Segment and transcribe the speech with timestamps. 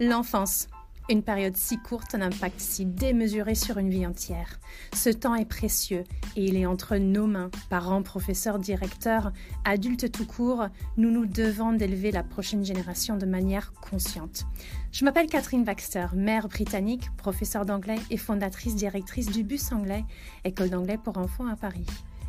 [0.00, 0.68] L'enfance.
[1.10, 4.60] Une période si courte, un impact si démesuré sur une vie entière.
[4.94, 6.04] Ce temps est précieux
[6.36, 7.50] et il est entre nos mains.
[7.68, 9.32] Parents, professeurs, directeurs,
[9.64, 10.66] adultes tout court,
[10.98, 14.44] nous nous devons d'élever la prochaine génération de manière consciente.
[14.92, 20.04] Je m'appelle Catherine Baxter, mère britannique, professeure d'anglais et fondatrice directrice du Bus Anglais,
[20.44, 21.86] école d'anglais pour enfants à Paris.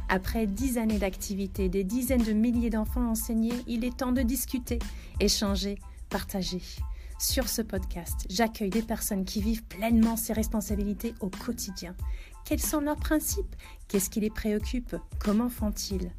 [0.07, 4.79] Après dix années d'activité, des dizaines de milliers d'enfants enseignés, il est temps de discuter,
[5.19, 5.77] échanger,
[6.09, 6.63] partager.
[7.21, 11.93] Sur ce podcast, j'accueille des personnes qui vivent pleinement ces responsabilités au quotidien.
[12.45, 13.57] Quels sont leurs principes?
[13.89, 14.95] Qu'est-ce qui les préoccupe?
[15.19, 16.13] Comment font-ils?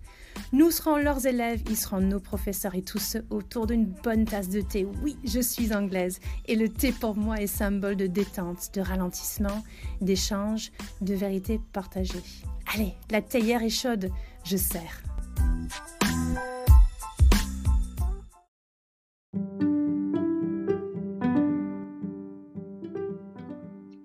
[0.53, 4.51] Nous serons leurs élèves, ils seront nos professeurs et tous ceux autour d'une bonne tasse
[4.51, 4.87] de thé.
[5.03, 9.65] Oui, je suis anglaise et le thé pour moi est symbole de détente, de ralentissement,
[10.03, 12.23] d'échange, de vérité partagée.
[12.75, 14.11] Allez, la théière est chaude,
[14.45, 15.03] je sers.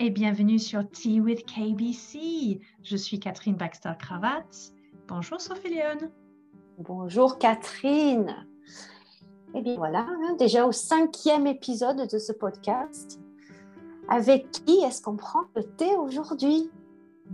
[0.09, 2.59] Bienvenue sur Tea with KBC.
[2.83, 4.73] Je suis Catherine Baxter-Cravate.
[5.07, 6.11] Bonjour Sophie Léon.
[6.77, 8.45] Bonjour Catherine.
[9.53, 13.19] Et eh bien voilà, hein, déjà au cinquième épisode de ce podcast.
[14.07, 16.69] Avec qui est-ce qu'on prend le thé aujourd'hui?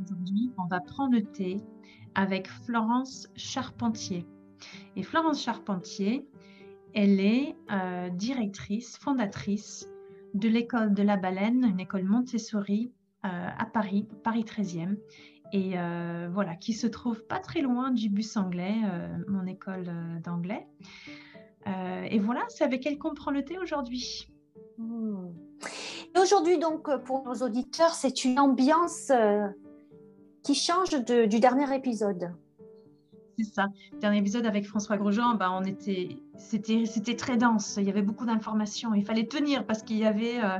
[0.01, 1.57] Aujourd'hui, on va prendre le thé
[2.15, 4.25] avec Florence Charpentier.
[4.95, 6.25] Et Florence Charpentier,
[6.93, 9.89] elle est euh, directrice, fondatrice
[10.33, 12.91] de l'école de la baleine, une école Montessori
[13.25, 14.97] euh, à Paris, Paris 13e.
[15.53, 19.91] Et euh, voilà, qui se trouve pas très loin du bus anglais, euh, mon école
[20.23, 20.65] d'anglais.
[21.65, 24.27] et voilà, c'est avec elle qu'on prend le thé aujourd'hui.
[24.77, 25.27] Hmm.
[26.15, 29.11] Et aujourd'hui, donc, pour nos auditeurs, c'est une ambiance
[30.43, 32.31] qui change du dernier épisode
[33.99, 37.77] Dernier épisode avec François Grosjean, bah, on était, c'était, c'était très dense.
[37.77, 38.93] Il y avait beaucoup d'informations.
[38.93, 40.59] Il fallait tenir parce qu'il y avait, euh,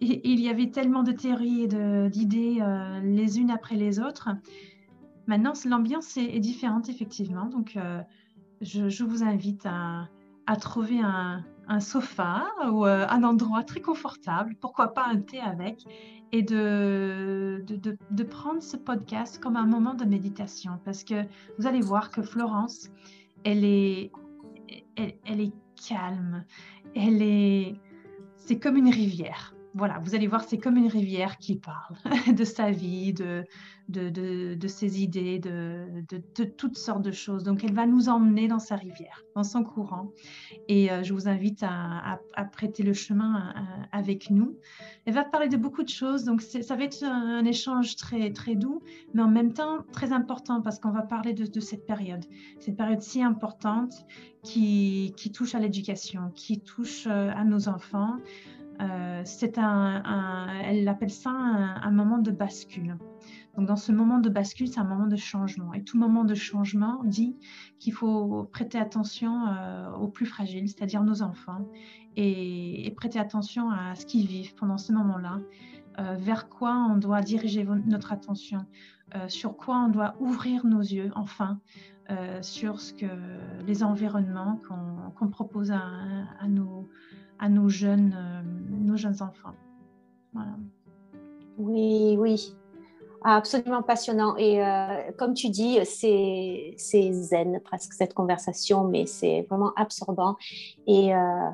[0.00, 1.68] il, y avait tellement de théories et
[2.08, 4.30] d'idées euh, les unes après les autres.
[5.26, 7.46] Maintenant, l'ambiance est, différente effectivement.
[7.46, 8.00] Donc, euh,
[8.60, 15.06] je, vous invite à trouver un, un sofa ou un endroit très confortable, pourquoi pas
[15.06, 15.84] un thé avec,
[16.32, 20.80] et de, de, de, prendre ce podcast comme un moment de méditation.
[20.84, 21.24] Parce que
[21.58, 22.90] vous allez voir que Florence,
[23.44, 24.10] elle est,
[24.96, 25.52] elle est
[25.88, 26.44] calme,
[26.94, 27.76] elle est,
[28.36, 31.96] c'est comme une rivière voilà, vous allez voir, c'est comme une rivière qui parle
[32.34, 33.44] de sa vie, de,
[33.88, 36.04] de, ses idées, de,
[36.56, 37.42] toutes sortes de choses.
[37.42, 40.12] Donc, elle va nous emmener dans sa rivière, dans son courant.
[40.68, 42.20] Et euh, je vous invite à,
[42.52, 43.60] prêter le chemin euh,
[43.92, 44.56] avec nous.
[45.06, 46.24] Elle va parler de beaucoup de choses.
[46.24, 48.80] Donc, ça va être un, échange très, très doux,
[49.12, 52.24] mais en même temps très important parce qu'on va parler de, cette période,
[52.60, 53.92] cette période si importante
[54.42, 58.16] qui, qui touche à l'éducation, qui touche euh, à nos enfants.
[58.80, 59.22] Euh,
[60.64, 62.96] elle appelle ça un, moment de bascule.
[63.56, 65.72] Donc dans ce moment de bascule, c'est un moment de changement.
[65.74, 67.36] Et tout moment de changement dit
[67.78, 71.68] qu'il faut prêter attention euh, aux plus fragiles, c'est-à-dire nos enfants,
[72.16, 75.40] et, prêter attention à ce qu'ils vivent pendant ce moment-là,
[75.98, 78.66] euh, vers quoi on doit diriger notre attention,
[79.28, 81.60] sur quoi on doit ouvrir nos yeux, enfin,
[82.40, 83.06] sur ce que
[83.64, 84.60] les environnements
[85.16, 85.82] qu'on propose à,
[86.40, 86.88] à nos
[87.38, 88.42] à nos jeunes, euh,
[88.84, 89.54] nos jeunes enfants.
[90.32, 90.56] Voilà.
[91.58, 92.54] Oui, oui,
[93.22, 94.36] absolument passionnant.
[94.36, 100.36] Et euh, comme tu dis, c'est zen presque cette conversation, mais c'est vraiment absorbant.
[100.86, 101.50] Et euh,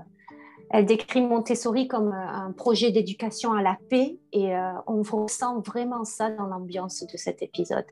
[0.70, 4.54] elle décrit Montessori comme un projet d'éducation à la paix et
[4.86, 7.86] on ressent vraiment ça dans l'ambiance de cet épisode.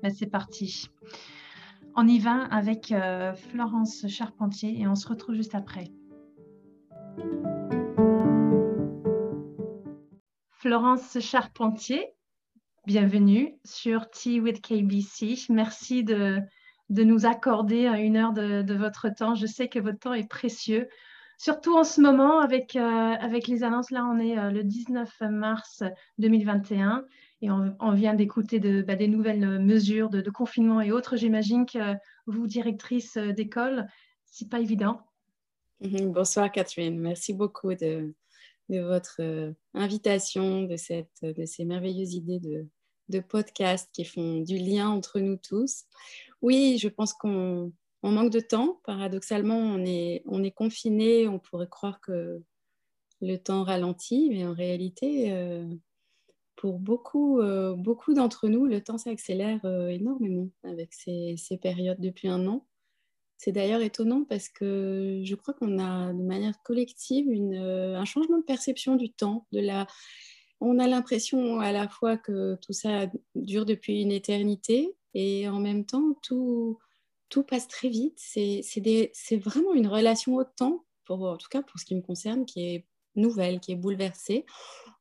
[0.00, 0.88] Ben, c'est parti.
[1.96, 2.94] On y va avec
[3.50, 5.90] Florence Charpentier et on se retrouve juste après.
[10.60, 12.14] Florence Charpentier,
[12.86, 15.46] bienvenue sur Tea with KBC.
[15.48, 16.38] Merci de,
[16.90, 19.34] nous accorder une heure de, votre temps.
[19.34, 20.86] Je sais que votre temps est précieux,
[21.38, 23.16] surtout en ce moment avec, euh,
[23.48, 23.90] les annonces.
[23.90, 25.82] Là, on est euh, le 19 mars
[26.18, 27.04] 2021
[27.42, 31.16] et on, vient d'écouter bah, des nouvelles mesures de, de confinement et autres.
[31.16, 31.94] J'imagine que
[32.26, 33.86] vous, directrice d'école,
[34.26, 35.00] c'est pas évident.
[36.12, 38.14] Bonsoir Catherine, merci beaucoup de,
[38.68, 42.66] votre euh, invitation, de, cette, de ces merveilleuses idées de,
[43.08, 45.84] de podcast qui font du lien entre nous tous.
[46.42, 47.72] Oui, je pense qu'on
[48.02, 48.78] manque de temps.
[48.84, 52.42] Paradoxalement, on est, on est confiné, on pourrait croire que
[53.22, 55.66] le temps ralentit, mais en réalité, euh,
[56.56, 62.46] pour beaucoup, euh, beaucoup d'entre nous, le temps s'accélère énormément avec ces, périodes depuis un
[62.48, 62.66] an.
[63.42, 68.36] C'est d'ailleurs étonnant parce que je crois qu'on a de manière collective une, un changement
[68.36, 69.46] de perception du temps,
[70.60, 75.58] on a l'impression à la fois que tout ça dure depuis une éternité et en
[75.58, 76.78] même temps, tout,
[77.48, 78.18] passe très vite.
[78.18, 82.60] C'est vraiment une relation au temps, en tout cas pour ce qui me concerne, qui
[82.60, 82.86] est
[83.16, 84.44] nouvelle, qui est bouleversée.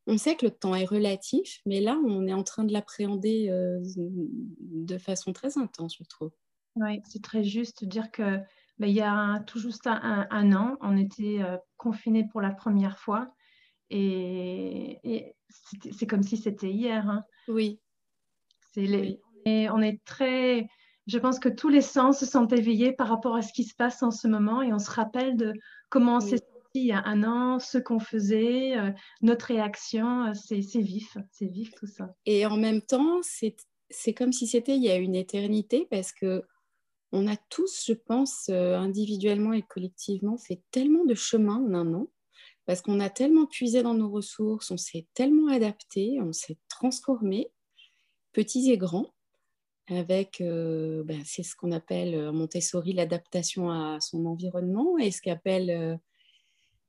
[0.07, 3.49] On sait que le temps est relatif, mais là, on est en train de l'appréhender
[3.49, 6.31] euh, de façon très intense, je trouve.
[6.79, 8.37] Oui, c'est très juste de dire que
[8.79, 12.97] bah, il y a tout juste un, an, on était euh, confinés pour la première
[12.97, 13.33] fois.
[13.89, 15.33] Et,
[15.91, 17.07] c'est comme si c'était hier.
[17.09, 17.23] Hein.
[17.47, 17.79] Oui.
[18.75, 20.67] Les, on est très.
[21.07, 23.75] Je pense que tous les sens se sont éveillés par rapport à ce qui se
[23.75, 25.53] passe en ce moment et on se rappelle de
[25.89, 28.91] comment on s'est senti il y a un an, ce qu'on faisait, euh,
[29.21, 30.27] notre réaction.
[30.27, 32.13] Euh, c'est vif, c'est vif tout ça.
[32.25, 36.43] Et en même temps, c'est comme si c'était il y a une éternité parce que
[37.11, 41.93] on a tous, je pense, euh, individuellement et collectivement, fait tellement de chemin en un
[41.93, 42.07] an
[42.65, 47.51] parce qu'on a tellement puisé dans nos ressources, on s'est tellement adapté, on s'est transformé,
[48.31, 49.11] petits et grands,
[49.87, 55.19] avec, euh, ben, c'est ce qu'on appelle euh, Montessori l'adaptation à son environnement et ce
[55.23, 55.99] qu'appelle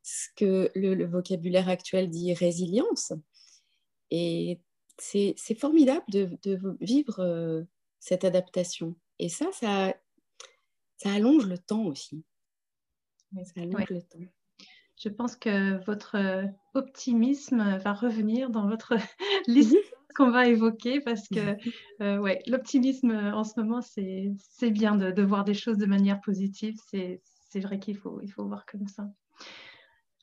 [0.02, 3.14] ce que le, vocabulaire actuel dit résilience.
[4.10, 4.60] Et
[4.98, 6.38] c'est formidable de,
[6.82, 7.64] vivre
[8.00, 8.96] cette adaptation.
[9.18, 9.94] Et ça, ça,
[11.00, 12.24] ça allonge le temps aussi.
[13.44, 14.18] Ça allonge le temps
[15.02, 16.44] je pense que votre euh,
[16.74, 18.94] optimisme va revenir dans votre
[19.46, 19.76] liste
[20.14, 21.56] qu'on va évoquer parce que
[22.02, 26.20] euh, ouais, l'optimisme euh, en ce moment, c'est bien de, voir des choses de manière
[26.20, 26.76] positive.
[26.88, 29.08] C'est vrai qu'il faut, il faut voir comme ça.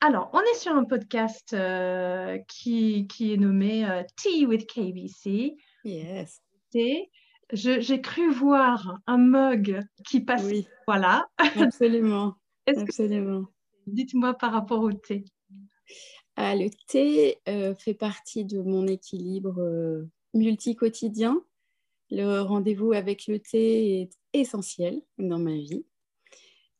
[0.00, 1.56] Alors, on est sur un podcast
[2.46, 5.56] qui, qui, est nommé Tea with KBC.
[5.84, 6.40] Yes.
[7.52, 10.44] J'ai cru voir un mug qui passe.
[10.44, 10.66] Oui.
[10.86, 11.26] Voilà.
[11.38, 12.34] Absolument.
[12.66, 13.46] Absolument.
[13.86, 15.24] Dites-moi par rapport au thé.
[16.36, 21.42] Ah, le thé euh, fait partie de mon équilibre euh, multi-quotidien.
[22.10, 25.84] Le rendez-vous avec le thé est essentiel dans ma vie.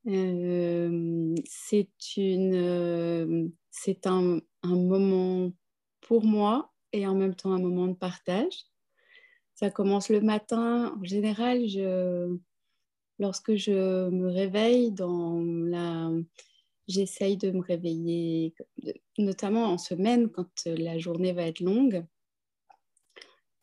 [0.06, 5.52] Euh, c'est une, c'est un, un, moment
[6.00, 8.67] pour moi et en même temps un moment de partage.
[9.58, 10.94] Ça commence le matin.
[11.00, 12.36] En général, je,
[13.18, 16.12] lorsque je me réveille dans la
[16.88, 18.54] J'essaye de me réveiller,
[19.18, 22.06] notamment en semaine quand la journée va être longue.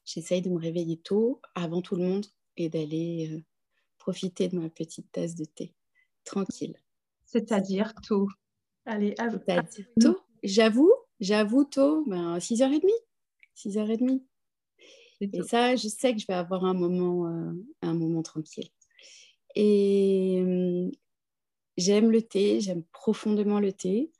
[0.05, 3.43] J'essaye de me réveiller tôt, avant tout le monde, et d'aller euh,
[3.97, 5.73] profiter de ma petite tasse de thé,
[6.23, 6.77] tranquille.
[7.25, 8.27] C'est-à-dire tôt.
[8.85, 10.19] Allez, à, C'est-à-dire tôt.
[10.43, 12.83] J'avoue, j'avoue tôt, ben, 6h30.
[13.55, 14.21] 6h30.
[15.21, 17.51] Et ça, je sais que je vais avoir un moment, euh,
[17.81, 18.69] un moment tranquille.
[19.55, 20.91] Et hum,
[21.77, 24.11] J'aime le thé, j'aime profondément le thé.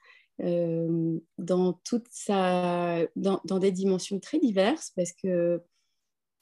[0.42, 5.64] Euh, dans toute sa, dans, des dimensions très diverses parce que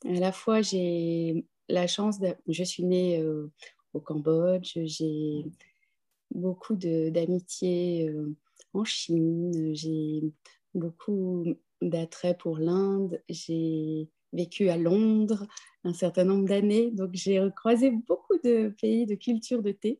[0.03, 3.51] à la fois j'ai la chance de, je suis née euh,
[3.93, 5.45] au Cambodge, j'ai
[6.31, 8.35] beaucoup d'amitié euh,
[8.73, 10.23] en Chine, j'ai
[10.73, 11.45] beaucoup
[11.83, 15.47] d'attrait pour l'Inde, j'ai vécu à Londres
[15.85, 19.99] un certain nombre d'années, donc j'ai croisé beaucoup de pays, de cultures de thé.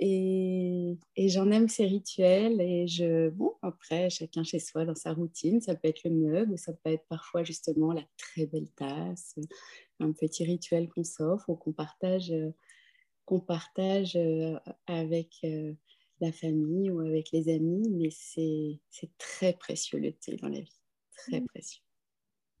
[0.00, 2.60] Et, j'en aime ces rituels.
[2.60, 5.60] Et je, bon, après, chacun chez soi dans sa routine.
[5.60, 9.34] Ça peut être le mug, ça peut être parfois justement la très belle tasse,
[9.98, 12.32] un petit rituel qu'on s'offre ou qu'on partage,
[13.24, 15.74] qu'on partage euh, avec euh,
[16.20, 17.88] la famille ou avec les amis.
[17.90, 20.78] Mais c'est très précieux le thé dans la vie.
[21.16, 21.46] Très mmh.
[21.46, 21.82] précieux.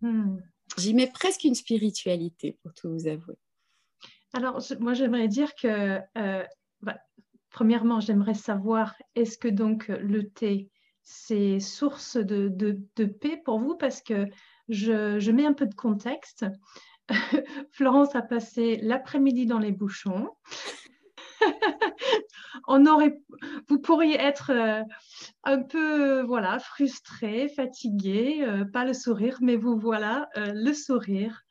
[0.00, 0.38] Mmh.
[0.76, 3.36] J'y mets presque une spiritualité, pour tout vous avouer.
[4.34, 6.44] Alors, moi, j'aimerais dire que euh,
[6.82, 6.98] bah,
[7.50, 10.70] Premièrement, j'aimerais savoir, est-ce que donc le thé,
[11.02, 13.74] c'est source de, paix pour vous?
[13.76, 14.26] Parce que
[14.68, 16.44] je, mets un peu de contexte.
[17.72, 20.28] Florence a passé l'après-midi dans les bouchons.
[22.68, 23.18] On aurait,
[23.68, 24.82] vous pourriez être euh,
[25.44, 31.44] un peu voilà frustré, fatigué, euh, pas le sourire, mais vous voilà euh, le sourire,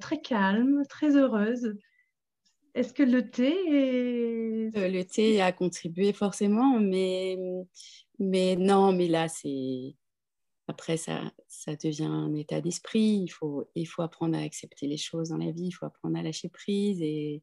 [0.00, 1.74] très calme, très heureuse.
[2.76, 3.54] Est-ce que le thé.
[3.72, 7.38] Euh, le thé a contribué forcément, mais,
[8.18, 9.96] mais non, mais là, c'est...
[10.68, 13.22] Après, ça, ça devient un état d'esprit.
[13.22, 15.68] Il faut, il faut apprendre à accepter les choses dans la vie.
[15.68, 17.00] Il faut apprendre à lâcher prise.
[17.00, 17.42] Et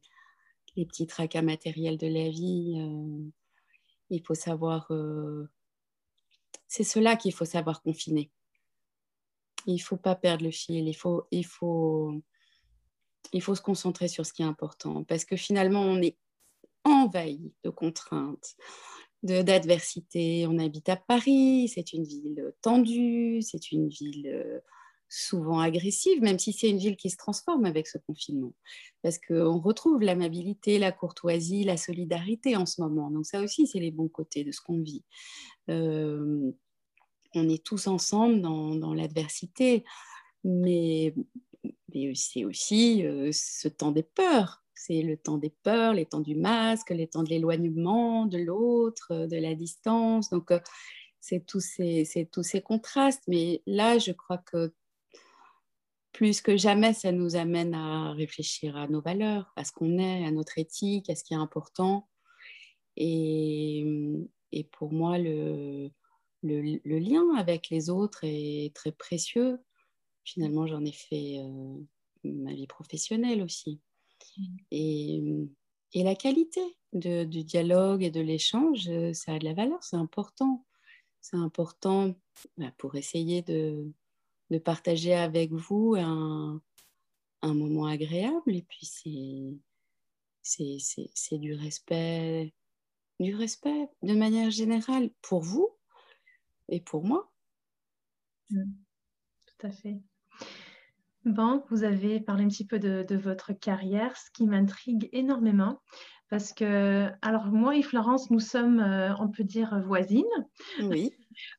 [0.76, 3.30] les petits tracas matériels de la vie, euh,
[4.10, 4.90] il faut savoir...
[4.90, 5.48] Euh,
[6.66, 8.30] c'est cela qu'il faut savoir confiner.
[9.66, 10.88] Il faut pas perdre le fil.
[10.88, 11.26] Il faut...
[11.30, 12.22] Il faut
[13.32, 16.16] il faut se concentrer sur ce qui est important parce que finalement, on est
[16.84, 18.54] envahi de contraintes,
[19.22, 20.46] d'adversité.
[20.46, 24.60] On habite à Paris, c'est une ville tendue, c'est une ville euh,
[25.08, 28.52] souvent agressive, même si c'est une ville qui se transforme avec ce confinement.
[29.02, 33.10] Parce qu'on retrouve l'amabilité, la courtoisie, la solidarité en ce moment.
[33.10, 35.04] Donc ça aussi, c'est les bons côtés de ce qu'on vit.
[35.70, 36.50] Euh,
[37.34, 39.84] on est tous ensemble dans, l'adversité,
[40.44, 41.14] mais,
[42.14, 46.34] c'est aussi euh, ce temps des peurs c'est le temps des peurs, les temps du
[46.34, 50.28] masque, les temps de l'éloignement de l'autre, euh, de la distance.
[50.30, 50.52] Donc,
[51.20, 53.24] c'est tous, ces, tous ces contrastes.
[53.28, 54.74] Mais là, je crois que
[56.14, 60.24] plus que jamais, ça nous amène à réfléchir à nos valeurs, à ce qu'on est,
[60.24, 62.08] à notre éthique, à ce qui est important.
[62.96, 63.84] Et,
[64.52, 65.90] et pour moi, le,
[66.44, 69.58] le, lien avec les autres est très précieux.
[70.24, 71.76] Finalement, j'en ai fait euh,
[72.22, 73.80] ma vie professionnelle aussi.
[74.70, 75.20] Et,
[75.94, 79.96] et la qualité de, du dialogue et de l'échange, ça a de la valeur, c'est
[79.96, 80.64] important.
[81.20, 82.14] C'est important
[82.56, 83.92] bah, pour essayer de,
[84.50, 86.60] de, partager avec vous un,
[87.44, 88.54] un moment agréable.
[88.54, 88.86] Et puis,
[90.42, 92.54] c'est, du respect,
[93.20, 95.68] du respect de manière générale pour vous
[96.68, 97.30] et pour moi.
[98.50, 98.64] Mmh.
[99.46, 100.00] Tout à fait.
[101.24, 105.80] Bon, vous avez parlé un petit peu de, votre carrière, ce qui m'intrigue énormément.
[106.28, 110.24] Parce que, alors moi et Florence, nous sommes, euh, on peut dire, voisines.
[110.80, 111.14] Oui.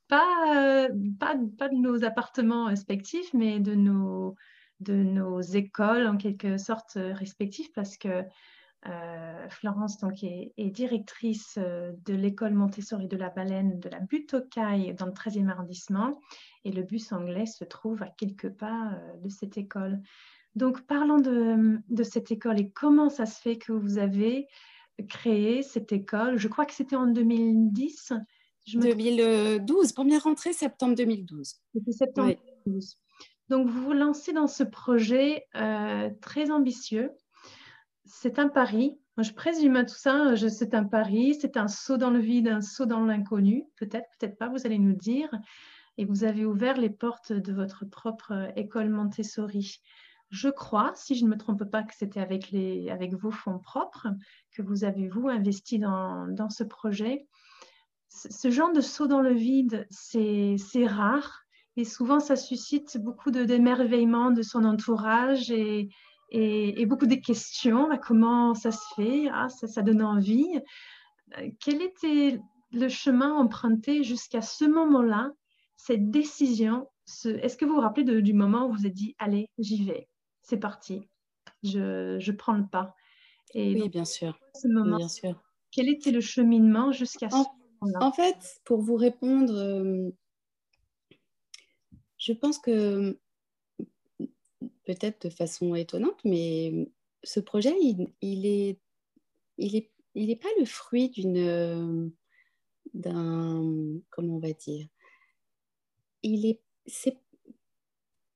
[0.08, 0.90] Pas, euh,
[1.20, 4.36] pas, pas, de nos appartements respectifs, mais de nos,
[4.80, 7.72] de nos écoles en quelque sorte respectives.
[7.74, 8.24] Parce que
[8.88, 14.36] euh, Florence donc, est, directrice euh, de l'école Montessori de la Baleine de la butte
[14.36, 16.22] aux Cailles dans le 13e arrondissement
[16.66, 20.00] et le bus anglais se trouve à quelques pas euh, de cette école.
[20.54, 24.48] Donc parlons de, de, cette école et comment ça se fait que vous avez
[25.10, 26.38] créé cette école?
[26.38, 28.14] Je crois que c'était en 2010.
[28.74, 31.56] 2012, première rentrée septembre 2012.
[31.74, 32.98] C'était septembre 2012.
[33.50, 35.46] Donc vous vous lancez dans ce projet
[36.22, 37.12] très ambitieux
[38.06, 38.98] c'est un pari.
[39.18, 42.48] Moi, je présume à tout ça, c'est un pari, c'est un saut dans le vide,
[42.48, 43.66] un saut dans l'inconnu.
[43.78, 45.30] Peut-être, peut-être pas, vous allez nous dire.
[45.98, 49.80] Et vous avez ouvert les portes de votre propre euh, école Montessori.
[50.30, 53.60] Je crois, si je ne me trompe pas, que c'était avec, les, avec vos fonds
[53.60, 54.08] propres
[54.52, 57.28] que vous avez, vous, investi dans, dans ce projet.
[58.16, 61.42] Ce genre de saut dans le vide, c'est rare.
[61.78, 65.90] Et souvent, ça suscite beaucoup d'émerveillement de, de son entourage et,
[66.30, 67.90] et, beaucoup de questions.
[67.90, 69.28] Bah, comment ça se fait?
[69.32, 70.60] Ah, ça, donne envie.
[71.38, 72.40] Euh, quel était
[72.72, 75.32] le chemin emprunté jusqu'à ce moment-là,
[75.76, 76.88] cette décision
[77.26, 80.08] Est-ce que vous vous rappelez du moment où vous vous êtes dit, allez, j'y vais,
[80.42, 81.08] c'est parti,
[81.64, 82.96] je, prends le pas?
[83.54, 84.38] Et Oui, bien sûr.
[84.56, 85.42] Ce moment, bien sûr.
[85.72, 87.65] Quel était le cheminement jusqu'à ce moment-là
[88.00, 90.10] En fait, pour vous répondre, euh,
[92.18, 93.20] je pense que
[94.86, 96.90] peut-être de façon étonnante, mais
[97.24, 98.80] ce projet, il, il est,
[99.58, 102.12] il est, il n'est pas le fruit d'une,
[102.94, 104.88] d'un, comment on va dire,
[106.24, 107.18] il est, c'est,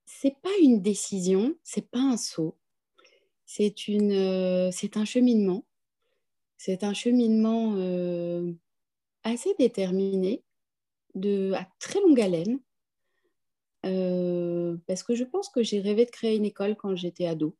[0.04, 2.56] c'est pas une décision, c'est pas un saut,
[3.46, 5.64] c'est une, c'est un cheminement,
[6.56, 8.52] c'est un cheminement euh,
[9.24, 10.42] assez déterminé,
[11.14, 12.60] de à très longue haleine,
[13.86, 17.56] euh, parce que je pense que j'ai rêvé de créer une école quand j'étais ado.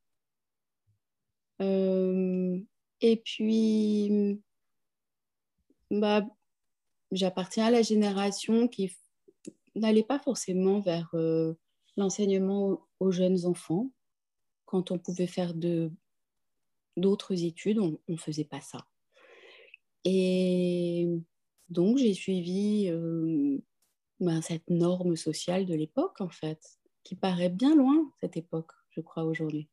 [1.63, 2.59] Euh,
[3.01, 4.41] et puis,
[5.91, 6.27] bah,
[7.13, 8.97] j'appartiens à la génération qui
[9.75, 11.55] n'allait pas forcément vers euh,
[11.97, 13.91] l'enseignement aux, jeunes enfants.
[14.67, 15.55] Quand on pouvait faire
[16.97, 18.87] d'autres études, on ne faisait pas ça.
[20.05, 21.09] Et
[21.71, 22.91] donc, j'ai suivi
[24.21, 26.61] ben, cette norme sociale de l'époque, en fait,
[27.05, 29.69] qui paraît bien loin, cette époque, je crois, aujourd'hui.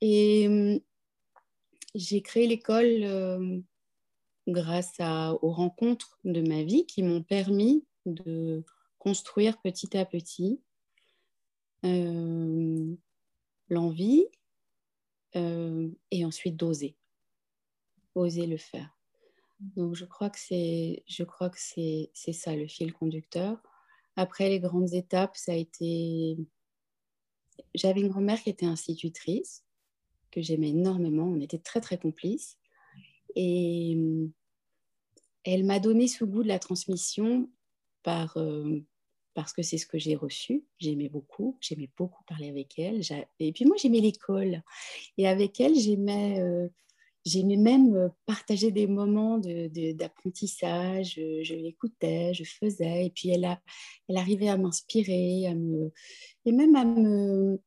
[0.00, 0.80] Et hum,
[1.94, 3.60] j'ai créé l'école euh,
[4.48, 8.64] grâce aux rencontres de ma vie qui m'ont permis de
[8.98, 10.60] construire petit à petit
[11.84, 12.94] euh,
[13.68, 14.26] l'envie
[15.36, 16.96] euh, et ensuite d'oser,
[18.14, 18.93] oser le faire.
[19.76, 23.62] Donc je crois que c'est, je crois que c'est, c'est ça le fil conducteur.
[24.16, 26.36] Après les grandes étapes, ça a été.
[27.74, 29.64] J'avais une grand-mère qui était institutrice,
[30.30, 31.24] que j'aimais énormément.
[31.24, 32.58] On était très très complices.
[33.36, 34.28] Et euh,
[35.44, 37.50] elle m'a donné ce goût de la transmission
[38.02, 38.80] par, euh,
[39.34, 40.64] parce que c'est ce que j'ai reçu.
[40.78, 41.56] J'aimais beaucoup.
[41.60, 43.00] J'aimais beaucoup parler avec elle.
[43.40, 44.62] Et puis moi, j'aimais l'école.
[45.16, 46.40] Et avec elle, j'aimais.
[46.40, 46.68] Euh,
[47.24, 51.16] j'aimais même partager des moments d'apprentissage.
[51.16, 53.06] De, je, l'écoutais, je faisais.
[53.06, 53.60] Et puis, elle, a,
[54.08, 55.44] elle arrivait à m'inspirer,
[56.44, 57.60] et même à me,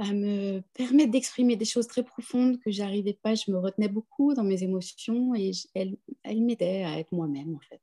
[0.00, 3.34] à me permettre d'exprimer des choses très profondes que j'arrivais pas.
[3.34, 7.60] Je me retenais beaucoup dans mes émotions et elle, elle m'aidait à être moi-même, en
[7.60, 7.82] fait.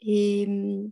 [0.00, 0.90] Et hum,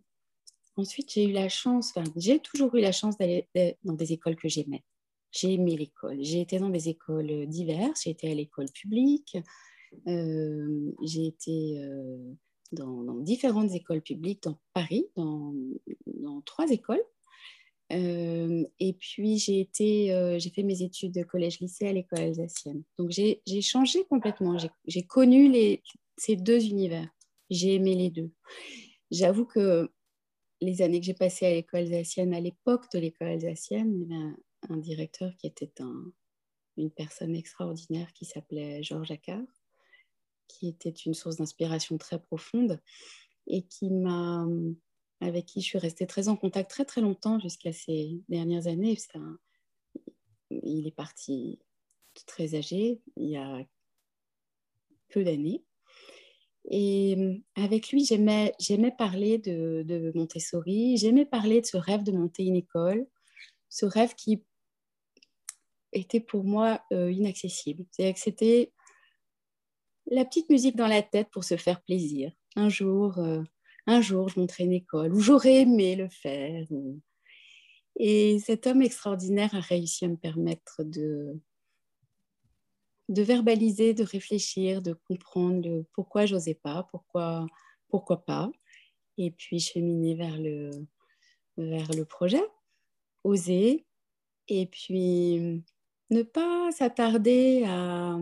[0.77, 3.49] ensuite, j'ai eu la chance, enfin, j'ai toujours eu la chance d'aller
[3.83, 4.85] dans des écoles que j'aimais.
[5.33, 6.19] J'ai aimé l'école.
[6.21, 8.03] J'ai été dans des écoles diverses.
[8.05, 9.37] J'ai été à l'école publique.
[10.07, 12.35] Euh, j'ai été euh,
[12.73, 15.55] dans, différentes écoles publiques dans Paris, dans,
[16.07, 17.03] dans trois écoles.
[17.93, 22.83] Euh, et puis j'ai été, j'ai fait mes études de collège-lycée à l'école alsacienne.
[22.99, 24.57] Donc j'ai changé complètement.
[24.87, 25.83] J'ai connu les,
[26.17, 27.09] ces deux univers.
[27.51, 28.31] J'ai aimé les deux.
[29.11, 29.91] J'avoue que
[30.61, 34.37] les années que j'ai passées à l'école alsacienne, à l'époque de l'école alsacienne, avait
[34.69, 35.73] un, directeur qui était
[36.77, 39.47] une personne extraordinaire qui s'appelait Georges Accard,
[40.49, 42.81] qui était une source d'inspiration très profonde
[43.47, 44.47] et qui m'a,
[45.21, 48.97] avec qui je suis restée très en contact très très longtemps jusqu'à ces dernières années.
[50.51, 51.59] il est parti
[52.27, 53.65] très âgé, il y a
[55.09, 55.65] peu d'années.
[56.69, 58.55] Et avec lui, j'aimais,
[58.97, 63.07] parler de, Montessori, j'aimais parler de ce rêve de monter une école,
[63.69, 64.45] ce rêve qui
[65.93, 67.85] était pour moi euh, inaccessible.
[67.91, 68.73] C'est-à-dire que c'était
[70.11, 72.33] la petite musique dans la tête pour se faire plaisir.
[72.57, 73.43] Un jour, euh,
[73.87, 76.67] un jour, je monterai une école où j'aurais aimé le faire.
[77.97, 81.41] Et cet homme extraordinaire a réussi à me permettre de,
[83.09, 87.47] verbaliser, de réfléchir, de comprendre le pourquoi j'osais pas, pourquoi,
[87.89, 88.51] pourquoi pas,
[89.19, 90.71] et puis cheminer vers le,
[91.57, 92.43] vers le projet,
[93.25, 93.87] oser,
[94.49, 95.63] et puis
[96.11, 98.19] ne pas s'attarder à,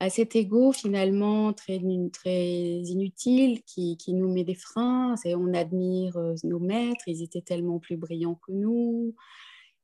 [0.00, 1.80] à cet ego finalement très,
[2.12, 5.14] très inutile qui, qui nous met des freins.
[5.26, 9.14] On admire euh, nos maîtres, ils étaient tellement plus brillants que nous.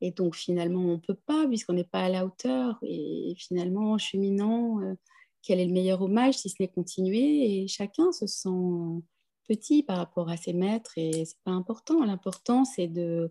[0.01, 2.79] Et donc finalement, on ne peut pas puisqu'on n'est pas à la hauteur.
[2.83, 4.95] Et finalement, en cheminant, euh,
[5.43, 7.63] quel est le meilleur hommage si ce n'est continuer?
[7.63, 9.03] Et chacun se sent
[9.49, 12.05] petit par rapport à ses maîtres et c'est pas important.
[12.05, 13.31] L'important, c'est de,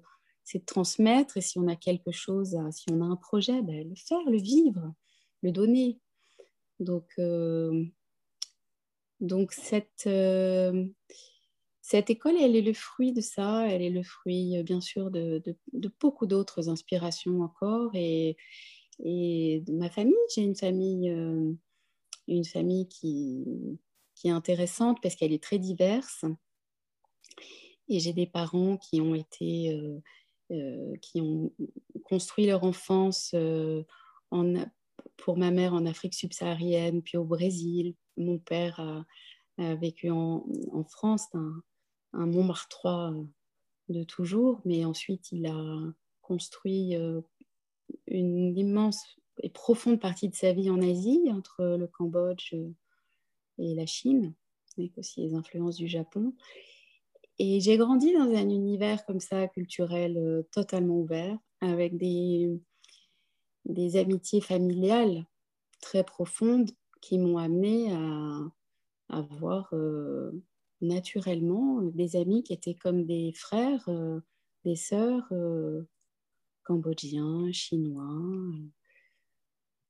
[0.53, 3.95] de transmettre et si on a quelque chose, si on a un projet, ben, le
[3.95, 4.93] faire, le vivre,
[5.41, 5.99] le donner.
[6.79, 7.85] Donc, euh,
[9.19, 10.85] donc cette, euh,
[11.81, 15.41] cette école, elle est le fruit de ça, elle est le fruit, bien sûr, de,
[15.99, 17.91] beaucoup d'autres inspirations encore.
[17.93, 18.37] Et,
[18.99, 21.51] de ma famille, j'ai une famille, euh,
[22.27, 23.43] une famille qui,
[24.13, 26.25] qui est intéressante parce qu'elle est très diverse.
[27.89, 29.77] Et j'ai des parents qui ont été,
[31.01, 31.51] qui ont
[32.03, 33.33] construit leur enfance
[34.31, 34.55] en,
[35.17, 37.95] pour ma mère en Afrique subsaharienne, puis au Brésil.
[38.17, 40.43] Mon père a, vécu en,
[40.89, 41.27] France,
[42.13, 43.23] un Montmartrois euh,
[43.89, 47.21] de toujours, mais ensuite il a construit euh,
[48.07, 49.03] une immense
[49.41, 52.53] et profonde partie de sa vie en Asie, entre le Cambodge
[53.57, 54.33] et la Chine,
[54.77, 56.33] avec aussi les influences du Japon.
[57.39, 62.59] Et j'ai grandi dans un univers comme ça, culturel, euh, totalement ouvert, avec des,
[63.95, 65.25] amitiés familiales
[65.81, 66.69] très profondes
[67.01, 68.39] qui m'ont amené à,
[69.09, 69.73] avoir
[70.81, 74.19] naturellement euh, des amis qui étaient comme des frères, euh,
[74.63, 75.27] des sœurs
[76.63, 78.21] cambodgiens, chinois,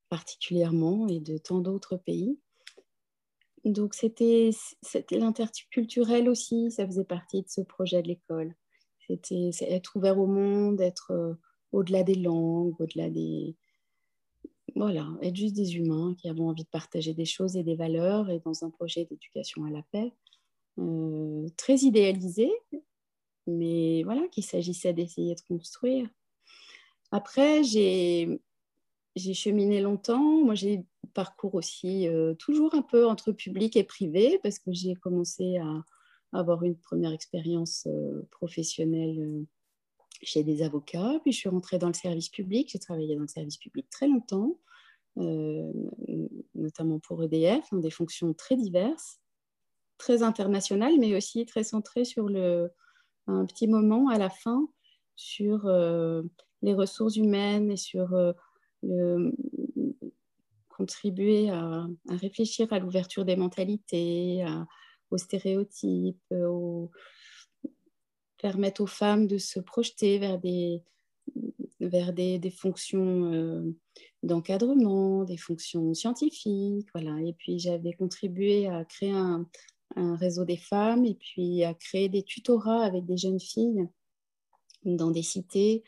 [0.10, 2.40] particulièrement, et de tant d'autres pays.
[3.66, 4.52] Donc c'était
[5.12, 8.56] l'interculturel aussi, ça faisait partie de ce projet de l'école.
[9.08, 11.38] C'était être ouvert au monde, être
[11.72, 13.56] au-delà des langues, au-delà des...
[14.76, 18.30] Voilà, être juste des humains qui avons envie de partager des choses et des valeurs
[18.30, 20.14] et dans un projet d'éducation à la paix.
[20.80, 22.52] Euh, très idéalisé,
[23.46, 26.10] mais voilà, qu'il s'agissait d'essayer de construire.
[27.12, 28.42] Après, j'ai
[29.16, 30.44] cheminé longtemps.
[30.44, 34.96] Moi, j'ai parcours aussi euh, toujours un peu entre public et privé parce que j'ai
[34.96, 35.84] commencé à,
[36.36, 39.46] avoir une première expérience euh, professionnelle
[40.24, 41.20] chez des avocats.
[41.22, 42.70] Puis je suis rentrée dans le service public.
[42.72, 44.58] J'ai travaillé dans le service public très longtemps,
[46.56, 49.20] notamment pour EDF, dans des fonctions très diverses
[50.04, 52.70] très international, mais aussi très centré sur le,
[53.28, 54.68] un petit moment à la fin
[55.16, 56.24] sur euh,
[56.62, 58.34] les ressources humaines et sur euh,
[60.70, 64.46] contribuer à, réfléchir à l'ouverture des mentalités,
[65.12, 66.34] aux stéréotypes,
[68.38, 70.82] permettre aux femmes de se projeter vers des,
[72.52, 73.74] fonctions
[74.24, 76.90] d'encadrement, des fonctions scientifiques.
[76.96, 79.48] Et puis j'avais contribué à créer un,
[79.96, 83.88] un, réseau des femmes et puis à créer des tutorats avec des jeunes filles
[84.84, 85.84] dans des cités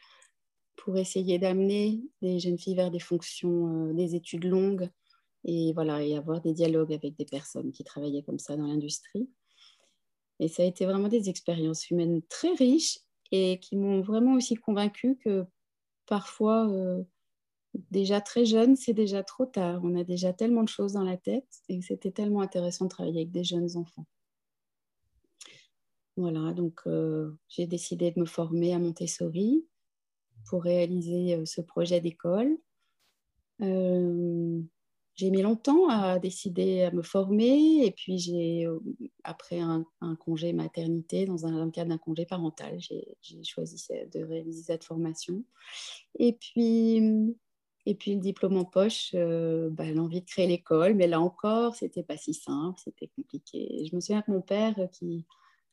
[0.75, 4.89] pour essayer d'amener les jeunes filles vers des fonctions, des études longues
[5.45, 9.29] et voilà et avoir des dialogues avec des personnes qui travaillaient comme ça dans l'industrie.
[10.39, 12.99] Et ça a été vraiment des expériences humaines très riches
[13.31, 15.45] et qui m'ont vraiment aussi convaincue que
[16.05, 17.03] parfois, euh,
[17.91, 19.81] déjà très jeune, c'est déjà trop tard.
[19.83, 23.21] On a déjà tellement de choses dans la tête et c'était tellement intéressant de travailler
[23.21, 24.05] avec des jeunes enfants.
[26.17, 29.65] Voilà, donc euh, j'ai décidé de me former à Montessori
[30.49, 32.58] pour réaliser euh, ce projet d'école
[35.15, 38.79] j'ai mis longtemps à décider à me former et puis j'ai, euh,
[39.23, 39.86] après un,
[40.19, 45.43] congé maternité, dans, le cadre d'un congé parental, j'ai, choisi de réaliser cette formation.
[46.19, 46.97] Et puis,
[47.86, 51.75] et puis le diplôme en poche, euh, bah, l'envie de créer l'école, mais là encore,
[51.75, 53.86] c'était pas si simple, c'était compliqué.
[53.89, 55.25] Je me souviens que mon père, qui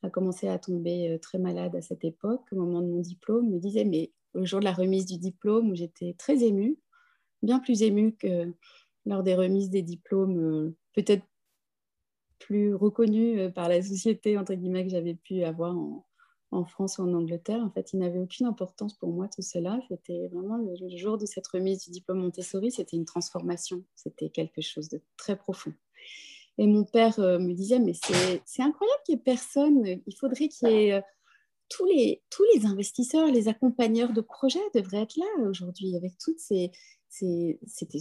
[0.03, 3.49] a commencé à tomber euh, très malade à cette époque, au moment de mon diplôme,
[3.49, 6.77] me disait, mais le jour de la remise du diplôme, j'étais très émue,
[7.41, 8.51] bien plus émue que
[9.05, 11.25] lors des remises des diplômes, euh, peut-être
[12.39, 17.03] plus reconnus euh, par la société, entre guillemets, que j'avais pu avoir en, France ou
[17.03, 17.63] en Angleterre.
[17.63, 19.79] En fait, il n'avait aucune importance pour moi tout cela.
[19.89, 24.61] C'était vraiment le, jour de cette remise du diplôme Montessori, c'était une transformation, c'était quelque
[24.61, 25.73] chose de très profond.
[26.59, 27.93] Et mon père euh, me disait, mais
[28.45, 31.03] c'est incroyable qu'il n'y ait personne, il faudrait qu'il y ait...
[31.69, 36.39] tous les, tous les investisseurs, les accompagneurs de projets devraient être là aujourd'hui avec toutes
[36.39, 36.71] ces,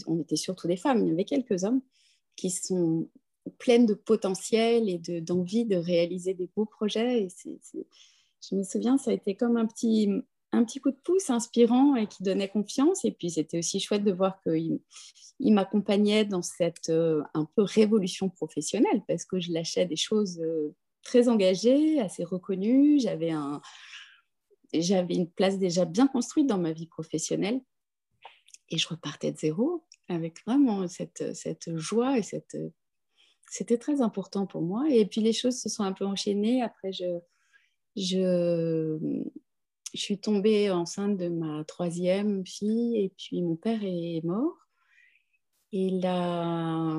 [0.06, 1.82] on était surtout des femmes, il y avait quelques hommes
[2.36, 3.08] qui sont
[3.58, 7.24] pleines de potentiel et d'envie de, réaliser des beaux projets.
[7.24, 7.28] Et
[8.48, 10.08] je me souviens, ça a été comme un petit,
[10.52, 13.04] un petit coup de pouce inspirant et qui donnait confiance.
[13.04, 14.80] Et puis, c'était aussi chouette de voir qu'il
[15.40, 20.40] il, m'accompagnait dans cette euh, un peu révolution professionnelle parce que je lâchais des choses
[20.40, 23.00] euh, très engagées, assez reconnues.
[23.00, 23.60] J'avais un,
[24.72, 27.60] j'avais une place déjà bien construite dans ma vie professionnelle
[28.68, 32.56] et je repartais de zéro avec vraiment cette, cette joie et cette...
[33.50, 34.86] C'était très important pour moi.
[34.88, 36.62] Et puis les choses se sont un peu enchaînées.
[36.62, 37.18] Après, je,
[37.96, 38.98] je,
[39.92, 44.56] je suis tombée enceinte de ma troisième fille et puis mon père est mort.
[45.72, 46.98] Et la,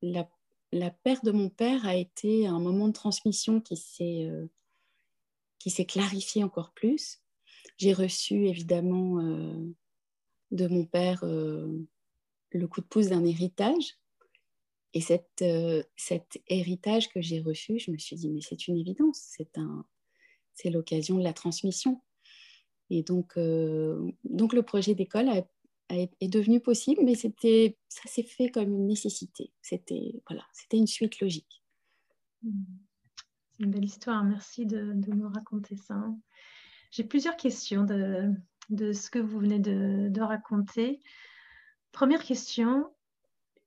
[0.00, 0.28] la,
[0.74, 6.42] la perte de mon père a été un moment de transmission qui s'est euh, clarifié
[6.42, 7.22] encore plus.
[7.78, 9.72] J'ai reçu évidemment euh,
[10.50, 11.68] de mon père euh,
[12.50, 13.98] le coup de pouce d'un héritage.
[14.94, 18.76] Et cette, euh, cet héritage que j'ai reçu, je me suis dit, mais c'est une
[18.76, 19.86] évidence, c'est un,
[20.64, 22.02] l'occasion de la transmission.
[22.90, 23.38] Et donc,
[24.24, 25.28] donc le projet d'école
[25.90, 29.52] est devenu possible, mais c'était, ça s'est fait comme une nécessité.
[29.62, 31.62] C'était, voilà, c'était une suite logique.
[32.42, 36.02] C'est une belle histoire, merci de, de nous raconter ça.
[36.90, 38.32] J'ai plusieurs questions de,
[38.70, 41.00] de ce que vous venez de, raconter.
[41.92, 42.90] Première question,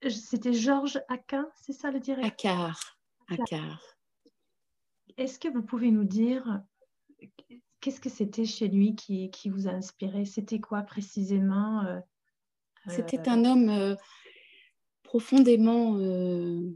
[0.08, 2.80] c'était Georges Aquin, c'est ça le directeur?
[3.30, 3.82] Accard.
[5.18, 6.62] Est-ce que vous pouvez nous dire
[7.82, 10.26] qu'est-ce que c'était chez lui qui, vous a inspiré?
[10.26, 12.00] C'était quoi précisément euh,
[12.90, 13.96] C'était un homme euh,
[15.04, 16.76] profondément euh,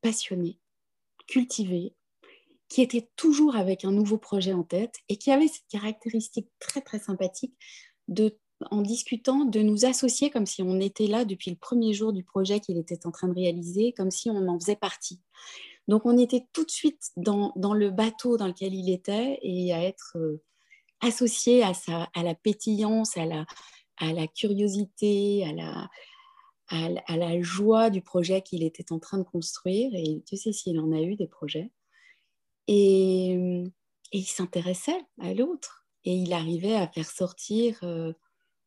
[0.00, 0.58] passionné,
[1.26, 1.94] cultivé,
[2.68, 6.80] qui était toujours avec un nouveau projet en tête et qui avait cette caractéristique très
[6.80, 7.54] très sympathique
[8.08, 8.38] de
[8.70, 12.24] en discutant de nous associer comme si on était là depuis le premier jour du
[12.24, 15.20] projet qu'il était en train de réaliser, comme si on en faisait partie.
[15.88, 19.82] Donc on était tout de suite dans, le bateau dans lequel il était et à
[19.82, 20.42] être euh,
[21.00, 23.44] associé à, sa, à la pétillance, à la,
[23.96, 25.88] à la curiosité, à la,
[26.70, 29.90] à, la joie du projet qu'il était en train de construire.
[29.94, 31.70] Et tu sais s'il en a eu des projets.
[32.68, 33.64] Et,
[34.12, 35.86] il s'intéressait à l'autre.
[36.04, 38.12] Et il arrivait à faire sortir euh,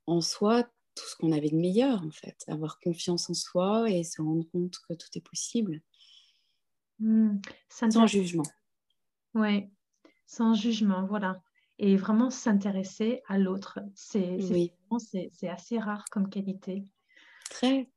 [0.07, 0.63] en soi
[0.95, 2.43] tout ce qu'on avait de meilleur, en fait.
[2.47, 5.81] Avoir confiance en soi et se rendre compte que tout est possible.
[7.03, 7.41] Mmh.
[7.69, 8.45] sans jugement.
[9.33, 9.69] Oui,
[10.25, 11.41] sans jugement, voilà.
[11.79, 13.79] Et vraiment s'intéresser à l'autre.
[13.93, 14.37] C'est
[15.31, 16.85] c'est assez rare comme qualité.
[17.49, 17.89] Très.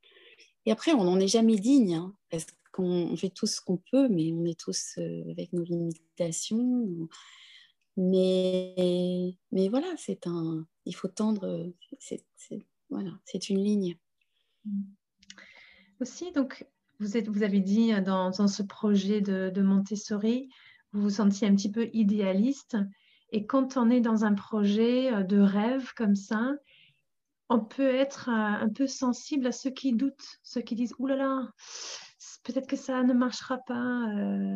[0.65, 1.95] Et après, on n'en est jamais digne.
[1.95, 2.45] Hein, parce
[2.79, 7.07] on fait tout ce qu'on peut, mais on est tous euh, avec nos limitations.
[7.95, 12.23] Mais, mais voilà, c'est un, il faut tendre, c'est,
[12.89, 13.97] voilà, c'est une ligne.
[14.65, 14.83] Mm.
[15.99, 16.67] Aussi, donc,
[16.99, 20.49] vous, avez dit dans, dans ce projet de, Montessori,
[20.93, 22.77] vous vous sentiez un petit peu idéaliste.
[23.31, 26.53] Et quand on est dans un projet euh, de rêve comme ça,
[27.49, 31.15] on peut être un peu sensible à ceux qui doutent, ceux qui disent Ouh là
[31.15, 31.51] là,
[32.43, 34.05] peut-être que ça ne marchera pas.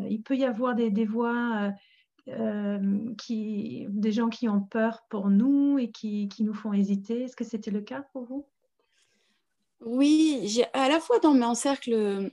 [0.10, 1.72] il peut y avoir des, voix
[2.28, 2.80] euh,
[3.30, 7.24] des gens qui ont peur pour nous et qui nous font hésiter.
[7.24, 8.46] Est-ce que c'était le cas pour vous?
[9.82, 12.28] Oui, à la fois dans mon cercle,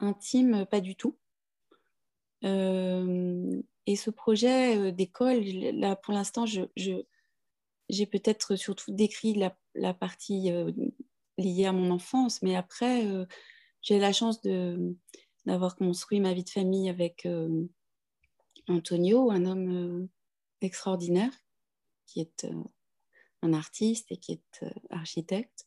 [0.00, 1.16] intime, pas du tout.
[2.44, 6.62] Euh, et ce projet euh, d'école, là pour l'instant, je,
[7.88, 10.50] j'ai peut-être surtout décrit la, partie
[11.38, 13.06] liée à mon enfance, mais après,
[13.82, 14.96] j'ai la chance de,
[15.46, 17.66] d'avoir construit ma vie de famille avec euh,
[18.68, 20.08] Antonio, un homme euh,
[20.60, 21.32] extraordinaire,
[22.06, 22.62] qui est euh,
[23.42, 25.66] un artiste et qui est architecte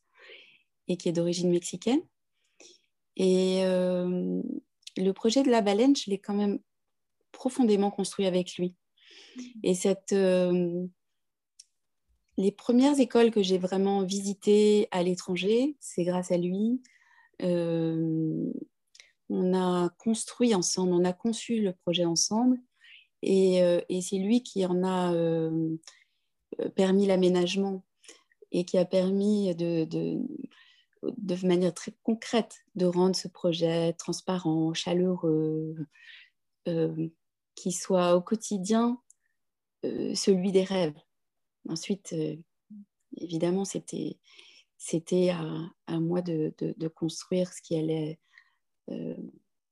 [0.88, 2.02] et qui est d'origine mexicaine.
[3.16, 6.60] Et le projet de la baleine, je l'ai quand même
[7.32, 8.76] profondément construit avec lui.
[9.64, 10.12] Et cette,
[12.38, 16.82] les premières écoles que j'ai vraiment visitées à l'étranger, c'est grâce à lui
[19.34, 22.60] on a construit ensemble, on a conçu le projet ensemble
[23.22, 25.76] et, euh, c'est lui qui en a euh,
[26.76, 27.84] permis l'aménagement
[28.52, 35.76] et qui a permis de, de, manière très concrète de rendre ce projet transparent, chaleureux,
[36.68, 37.08] euh,
[37.56, 39.00] qui soit au quotidien
[39.84, 40.98] celui des rêves.
[41.68, 42.16] Ensuite,
[43.18, 44.18] évidemment, c'était
[44.84, 48.20] c'était à, à, moi de, de, construire ce qui allait
[48.92, 49.16] euh,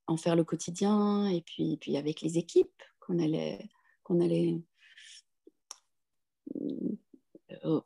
[0.07, 3.69] en faire le quotidien et puis, puis avec les équipes qu'on allait,
[4.03, 4.59] qu'on allait euh,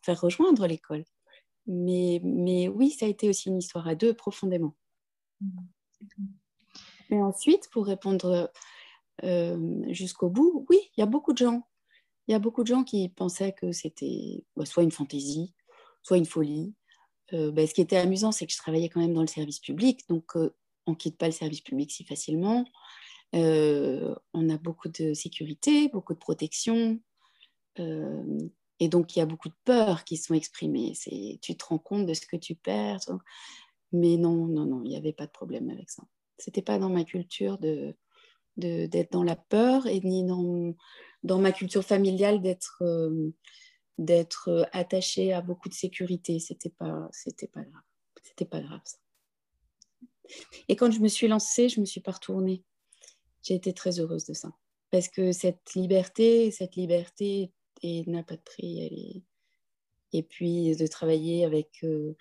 [0.01, 1.03] faire rejoindre l'école.
[1.67, 4.75] Mais, mais oui, ça a été aussi une histoire à deux profondément.
[7.09, 8.51] Et ensuite, pour répondre
[9.23, 11.67] euh, jusqu'au bout, oui, il y a beaucoup de gens.
[12.27, 15.53] Il y a beaucoup de gens qui pensaient que c'était bah, soit une fantaisie,
[16.03, 16.73] soit une folie.
[17.31, 20.07] Bah, ce qui était amusant, c'est que je travaillais quand même dans le service public,
[20.09, 22.65] donc on ne quitte pas le service public si facilement.
[23.33, 26.99] Euh, on a beaucoup de sécurité, beaucoup de protection.
[27.79, 28.39] Euh,
[28.79, 30.93] et donc, il y a beaucoup de peurs qui sont exprimées.
[31.41, 32.99] Tu te rends compte de ce que tu perds.
[33.91, 36.03] Mais non, non, non, il n'y avait pas de problème avec ça.
[36.39, 37.95] Ce n'était pas dans ma culture de,
[38.57, 40.73] d'être dans la peur et ni dans,
[41.23, 43.33] dans ma culture familiale d'être euh,
[43.97, 46.39] d'être attachée à beaucoup de sécurité.
[46.39, 47.83] C'était pas, c'était pas grave.
[48.23, 48.97] C'était pas grave ça.
[50.67, 52.63] Et quand je me suis lancée, je me suis pas retournée.
[53.41, 54.51] J'ai été très heureuse de ça.
[54.91, 57.51] Parce que cette liberté, cette liberté
[58.07, 59.23] n'a pas de prix.
[60.13, 62.15] Et puis de travailler avec euh,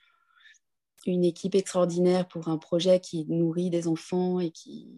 [1.06, 4.88] une équipe extraordinaire pour un projet qui nourrit des enfants et qui,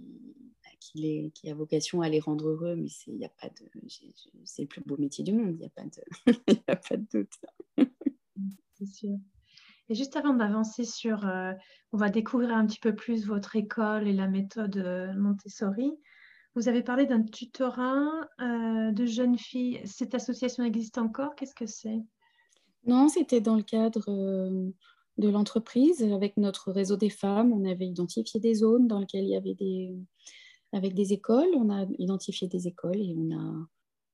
[0.81, 5.33] qui, qui a vocation à les rendre heureux, mais c'est le plus beau métier du
[5.33, 5.91] monde, il n'y a, pas de,
[6.69, 7.35] a pas de doute.
[8.75, 9.19] c'est sûr.
[9.89, 11.53] Et juste avant d'avancer sur, euh,
[11.93, 15.93] on va découvrir un petit peu plus votre école et la méthode euh, Montessori.
[16.57, 19.81] Vous avez parlé d'un tutorat euh, de jeunes filles.
[19.85, 21.35] Cette association existe encore?
[21.35, 22.03] Qu'est-ce que c'est?
[22.87, 24.11] Non, c'était dans le cadre
[25.19, 26.03] de l'entreprise.
[26.03, 29.55] Avec notre réseau des femmes, on avait identifié des zones dans lesquelles il y avait
[29.55, 29.95] des...
[30.73, 33.69] Avec des écoles, on a identifié des écoles et on a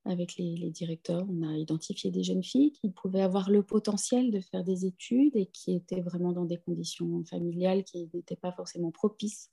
[0.05, 4.41] avec les, directeurs, on a identifié des jeunes filles qui pouvaient avoir le potentiel de
[4.41, 8.91] faire des études et qui étaient vraiment dans des conditions familiales qui n'étaient pas forcément
[8.91, 9.49] propices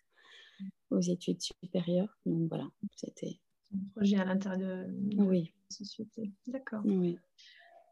[0.91, 2.17] aux études supérieures.
[2.25, 3.39] Donc voilà, c'était
[3.73, 5.53] un projet à l'intérieur de, oui.
[5.69, 6.31] la société.
[6.47, 6.81] D'accord.
[6.85, 7.17] Oui.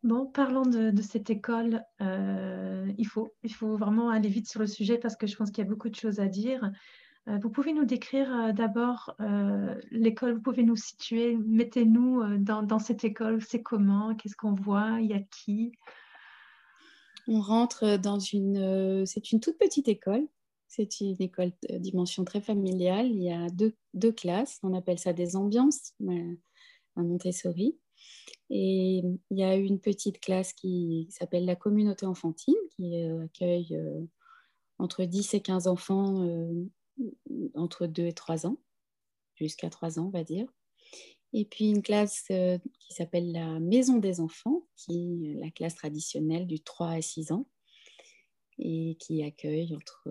[0.04, 1.84] Bon, parlons de, cette école.
[2.02, 5.52] Euh, il, faut, il faut vraiment aller vite sur le sujet parce que je pense
[5.52, 6.72] qu'il y a beaucoup de choses à dire.
[7.28, 12.80] Euh, vous pouvez nous décrire euh, d'abord euh, l'école, vous pouvez nous situer, mettez-nous dans,
[12.80, 15.74] cette école, c'est comment, qu'est-ce qu'on voit, il y a qui?
[17.28, 20.26] On rentre dans une, c'est une toute petite école,
[20.68, 25.14] c'est une école de dimension très familiale, il y a deux, classes, on appelle ça
[25.14, 25.94] des ambiances
[26.96, 27.78] à Montessori.
[28.50, 29.02] Et
[29.32, 33.78] il y a une petite classe qui s'appelle la communauté enfantine, qui accueille
[34.78, 36.26] entre 10 et 15 enfants
[37.56, 38.58] entre 2 et 3 ans,
[39.36, 40.48] jusqu'à 3 ans, on va dire.
[41.34, 45.76] Et puis une classe euh, qui s'appelle la Maison des enfants, qui est la classe
[45.76, 47.48] traditionnelle du 3 à 6 ans,
[48.60, 50.10] et qui accueille entre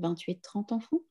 [0.00, 1.02] 28 et 30 enfants.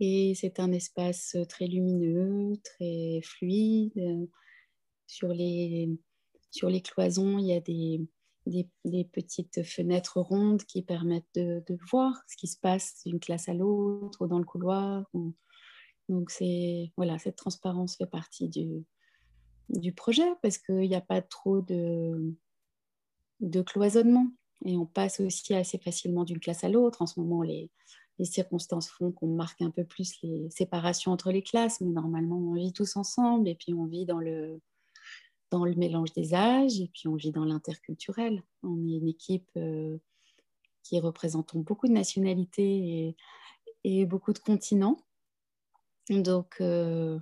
[0.00, 4.28] Et c'est un espace très lumineux, très fluide.
[5.06, 5.90] Sur les,
[6.50, 8.00] sur les cloisons, il y a des,
[8.46, 13.54] des, petites fenêtres rondes qui permettent de, voir ce qui se passe d'une classe à
[13.54, 15.04] l'autre ou dans le couloir.
[16.08, 16.32] Donc,
[16.96, 18.84] voilà, cette transparence fait partie du,
[19.68, 22.34] du projet parce qu'il n'y a pas trop de,
[23.40, 24.28] de cloisonnement.
[24.64, 27.02] Et on passe aussi assez facilement d'une classe à l'autre.
[27.02, 27.70] En ce moment, les,
[28.22, 32.52] circonstances font qu'on marque un peu plus les séparations entre les classes, mais normalement, on
[32.52, 34.60] vit tous ensemble et puis on vit dans le,
[35.76, 38.42] mélange des âges et puis on vit dans l'interculturel.
[38.62, 39.96] On est une équipe euh,
[40.82, 43.16] qui représente beaucoup de nationalités et,
[43.84, 44.98] et beaucoup de continents.
[46.10, 47.18] Donc, euh,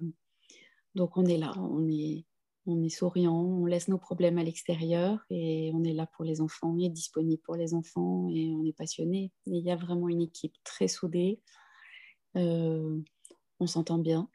[0.94, 2.24] donc on est là, on est,
[2.68, 6.40] on est souriant, on laisse nos problèmes à l'extérieur et on est là pour les
[6.40, 9.32] enfants, on est disponible pour les enfants et on est passionné.
[9.46, 11.40] Il y a vraiment une équipe très soudée,
[12.36, 13.00] euh,
[13.58, 14.28] on s'entend bien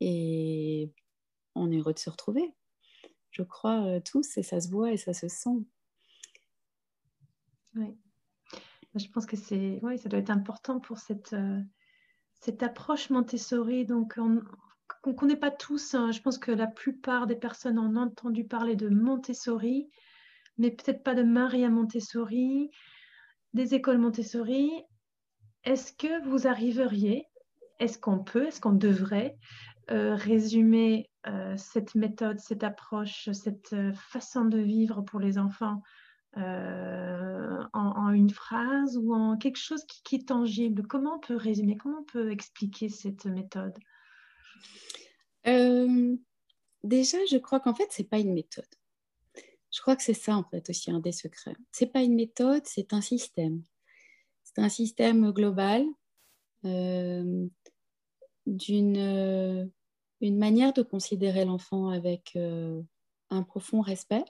[0.00, 0.92] et
[1.54, 2.54] on est heureux de se retrouver.
[3.30, 5.64] Je crois euh, tous et ça se voit et ça se sent.
[7.74, 7.96] Oui,
[8.94, 11.60] je pense que c'est, oui, ça doit être important pour cette, euh,
[12.34, 13.86] cette approche Montessori.
[13.86, 14.42] Donc, on,
[15.06, 15.94] qu'on ne connaît pas tous.
[15.94, 16.10] Hein.
[16.10, 19.88] Je pense que la plupart des personnes ont entendu parler de Montessori,
[20.58, 22.70] mais peut-être pas de Maria Montessori,
[23.54, 24.70] des écoles Montessori.
[25.62, 27.24] Est-ce que vous arriveriez,
[27.78, 29.36] est-ce qu'on peut, est-ce qu'on devrait
[29.92, 35.82] euh, résumer euh, cette méthode, cette approche, cette euh, façon de vivre pour les enfants
[36.38, 40.86] en, une phrase ou en quelque chose qui, est tangible?
[40.86, 43.72] Comment on peut résumer, comment on peut expliquer cette méthode?
[45.46, 46.16] Euh,
[46.82, 48.64] déjà, je crois qu'en fait, c'est pas une méthode.
[49.70, 51.56] Je crois que c'est ça, en fait, aussi un des secrets.
[51.72, 53.62] C'est pas une méthode, c'est un système.
[54.42, 55.84] C'est un système global
[56.64, 57.46] euh,
[58.46, 59.66] d'une euh,
[60.20, 62.38] manière de considérer l'enfant avec
[63.30, 64.24] un profond respect,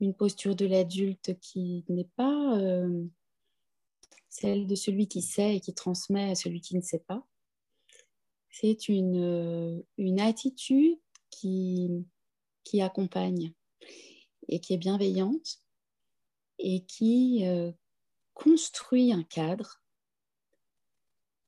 [0.00, 2.58] une posture de l'adulte qui n'est pas
[4.28, 7.24] celle de celui qui sait et qui transmet à celui qui ne sait pas
[8.52, 10.98] c'est une, euh, attitude
[11.30, 11.90] qui,
[12.64, 13.52] qui accompagne
[14.48, 15.58] et qui est bienveillante
[16.58, 17.72] et qui euh,
[18.34, 19.82] construit un cadre,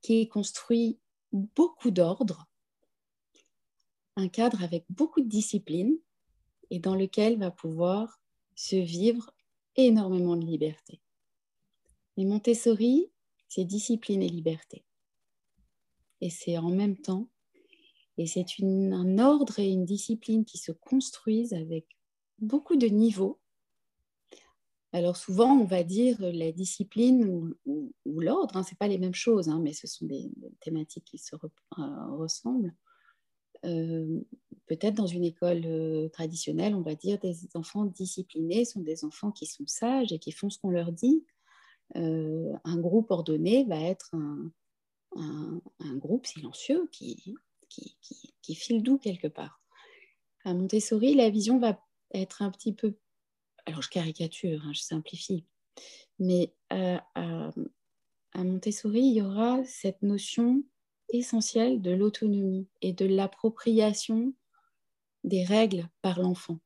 [0.01, 0.99] qui construit
[1.33, 2.47] beaucoup d'ordre,
[4.17, 5.99] un cadre avec beaucoup de discipline
[6.71, 8.21] et dans lequel va pouvoir
[8.55, 9.31] se vivre
[9.77, 11.01] énormément de liberté.
[12.17, 13.11] Et Montessori,
[13.49, 14.85] c'est discipline et liberté
[16.25, 17.29] et c'est en même temps.
[18.17, 21.87] Et c'est un ordre et une discipline qui se construisent avec
[22.39, 23.41] beaucoup de niveaux.
[24.93, 27.27] Alors souvent, on va dire la discipline
[27.67, 31.05] ou, l'ordre, hein, ce n'est pas les mêmes choses, hein, mais ce sont des, thématiques
[31.05, 32.73] qui se euh, ressemblent.
[33.67, 34.21] Euh,
[34.67, 39.31] peut-être dans une école euh, traditionnelle, on va dire des enfants disciplinés sont des enfants
[39.31, 41.23] qui sont sages et qui font ce qu'on leur dit.
[41.95, 44.51] un groupe ordonné va être un,
[45.17, 45.61] un,
[45.97, 47.35] groupe silencieux qui,
[47.69, 47.97] qui,
[48.43, 49.61] qui, file doux quelque part.
[50.45, 51.81] À Montessori, la vision va
[52.13, 52.97] être un petit peu...
[53.67, 55.45] Alors je caricature, hein, je simplifie,
[56.19, 57.51] mais euh, à,
[58.33, 60.63] à, Montessori, il y aura cette notion
[61.09, 64.35] essentielle de l'autonomie et de l'appropriation
[65.23, 66.61] des règles par l'enfant.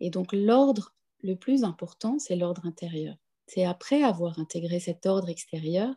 [0.00, 3.16] Et donc l'ordre le plus important, c'est l'ordre intérieur.
[3.46, 5.94] C'est après avoir intégré cet ordre extérieur,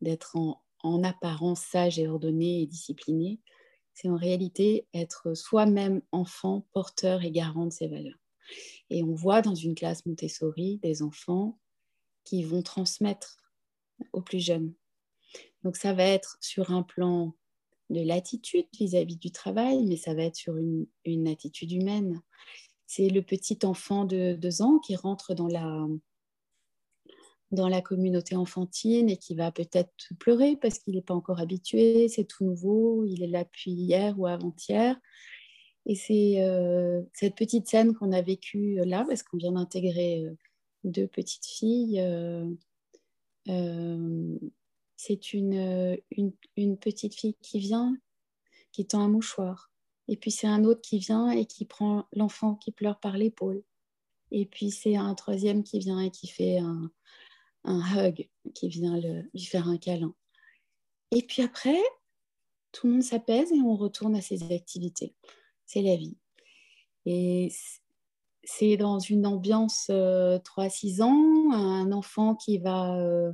[0.00, 3.40] d'être en, en apparence sage et ordonné et discipliné,
[3.94, 8.18] c'est en réalité être soi-même enfant, porteur et garant de ses valeurs.
[8.90, 11.58] Et on voit dans une classe Montessori des enfants
[12.24, 13.38] qui vont transmettre
[14.12, 14.74] aux plus jeunes.
[15.62, 17.34] Donc ça va être sur un plan
[17.88, 22.20] de l'attitude vis-à-vis du travail, mais ça va être sur une, une attitude humaine.
[22.86, 25.86] C'est le petit enfant de deux ans qui rentre dans la,
[27.52, 32.08] dans la communauté enfantine et qui va peut-être pleurer parce qu'il n'est pas encore habitué,
[32.08, 34.96] c'est tout nouveau, il est là depuis hier ou avant-hier.
[35.86, 40.36] Et c'est euh, cette petite scène qu'on a vécue là, parce qu'on vient d'intégrer euh,
[40.82, 42.00] deux petites filles.
[42.00, 42.50] Euh,
[44.96, 45.96] c'est une,
[46.56, 47.96] une, petite fille qui vient,
[48.72, 49.70] qui tend un mouchoir.
[50.08, 53.62] Et puis c'est un autre qui vient et qui prend l'enfant qui pleure par l'épaule.
[54.32, 56.90] Et puis c'est un troisième qui vient et qui fait un,
[57.66, 60.14] un hug, qui vient lui faire un câlin.
[61.10, 61.80] Et puis après,
[62.72, 65.14] tout le monde s'apaise et on retourne à ses activités.
[65.66, 66.16] C'est la vie.
[67.06, 67.52] Et
[68.44, 73.32] c'est dans une ambiance 3-6 euh, ans, un enfant qui va euh,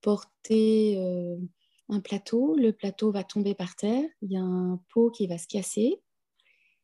[0.00, 1.36] porter euh,
[1.88, 5.38] un plateau, le plateau va tomber par terre, il y a un pot qui va
[5.38, 6.00] se casser.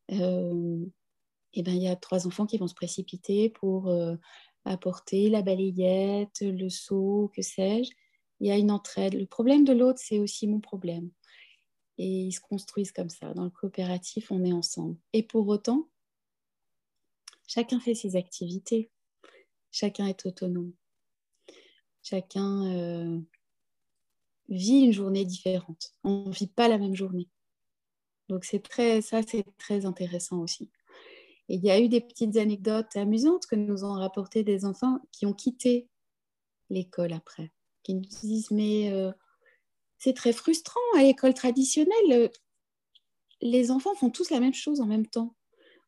[0.08, 3.94] et ben, il y a trois enfants qui vont se précipiter pour
[4.64, 7.90] apporter la balayette, le seau, que sais-je.
[8.40, 9.14] il y a une entraide.
[9.14, 11.10] Le problème de l'autre, c'est aussi mon problème.
[11.98, 13.34] Et ils se construisent comme ça.
[13.34, 14.96] Dans le coopératif, on est ensemble.
[15.12, 15.88] Et pour autant,
[17.46, 18.90] chacun fait ses activités.
[19.70, 20.72] Chacun est autonome.
[22.02, 23.20] Chacun euh,
[24.48, 25.92] vit une journée différente.
[26.02, 27.28] On ne vit pas la même journée.
[28.28, 30.70] Donc c'est très, ça, c'est très intéressant aussi.
[31.48, 35.26] Il y a eu des petites anecdotes amusantes que nous ont rapportées des enfants qui
[35.26, 35.88] ont quitté
[36.70, 39.12] l'école après, qui nous disent mais euh,
[39.98, 42.30] c'est très frustrant à l'école traditionnelle.
[43.42, 45.34] Les enfants font tous la même chose en même temps.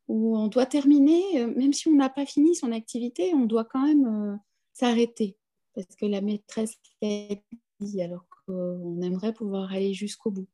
[0.08, 3.64] Où on doit terminer, euh, même si on n'a pas fini son activité, on doit
[3.64, 4.36] quand même euh,
[4.72, 5.36] s'arrêter
[5.74, 7.42] parce que la maîtresse fait
[7.80, 10.48] dit alors qu'on aimerait pouvoir aller jusqu'au bout.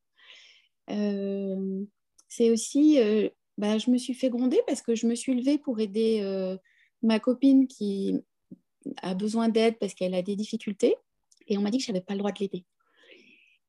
[0.89, 2.99] c'est aussi
[3.59, 6.57] bah, je me suis fait gronder parce que je me suis levée pour aider euh,
[7.03, 8.15] ma copine qui
[9.03, 10.97] a besoin d'aide parce qu'elle a des difficultés.
[11.49, 12.65] Et on m'a dit que je n'avais pas le droit de l'aider.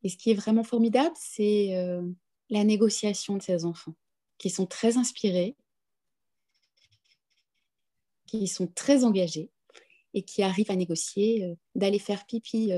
[0.04, 2.02] Et ce qui est vraiment formidable, c'est euh,
[2.50, 3.96] la négociation de ces enfants,
[4.38, 5.56] qui sont très inspirés,
[8.26, 9.50] qui sont très engagés
[10.14, 12.72] et qui arrivent à négocier, euh, d'aller faire pipi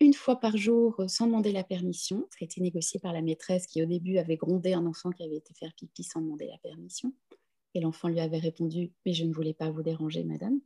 [0.00, 2.26] une fois par jour euh, sans demander la permission.
[2.30, 5.22] Ça a été négocié par la maîtresse qui au début avait grondé un enfant qui
[5.22, 7.12] avait été faire pipi sans demander la permission.
[7.74, 10.60] Et l'enfant lui avait répondu, mais je ne voulais pas vous déranger, madame.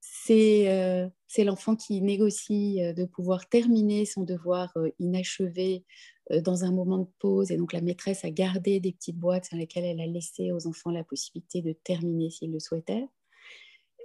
[0.00, 1.08] C'est euh,
[1.38, 5.84] l'enfant qui négocie euh, de pouvoir terminer son devoir inachevé
[6.44, 7.50] dans un moment de pause.
[7.50, 10.66] Et donc la maîtresse a gardé des petites boîtes dans lesquelles elle a laissé aux
[10.66, 13.06] enfants la possibilité de terminer s'ils le souhaitaient.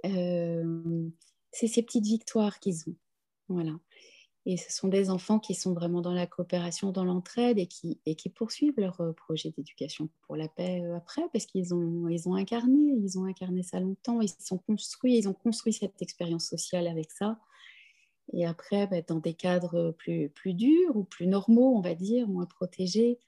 [0.02, 2.96] c'est ces petites victoires qu'ils ont.
[3.48, 3.72] Voilà.
[4.46, 8.00] Et ce sont des enfants qui sont vraiment dans la coopération, dans l'entraide et qui,
[8.04, 12.08] et qui poursuivent leur euh, projet d'éducation pour la paix euh, après, parce qu'ils ont,
[12.08, 16.00] ils ont incarné, ils ont incarné ça longtemps, ils sont construits, ils ont construit cette
[16.02, 17.38] expérience sociale avec ça.
[18.34, 22.28] Et après, bah, dans des cadres plus, plus durs ou plus normaux, on va dire,
[22.28, 23.18] moins protégés,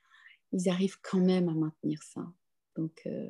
[0.53, 2.27] ils arrivent quand même à maintenir ça.
[2.77, 3.29] Donc, euh,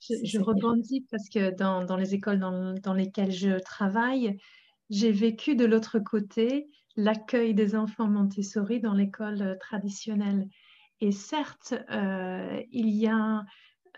[0.00, 4.38] je, je rebondis parce que dans, dans les écoles dans, dans lesquelles je travaille,
[4.90, 10.48] j'ai vécu de l'autre côté l'accueil des enfants Montessori dans l'école euh, traditionnelle.
[11.00, 13.44] Et certes, euh, il y a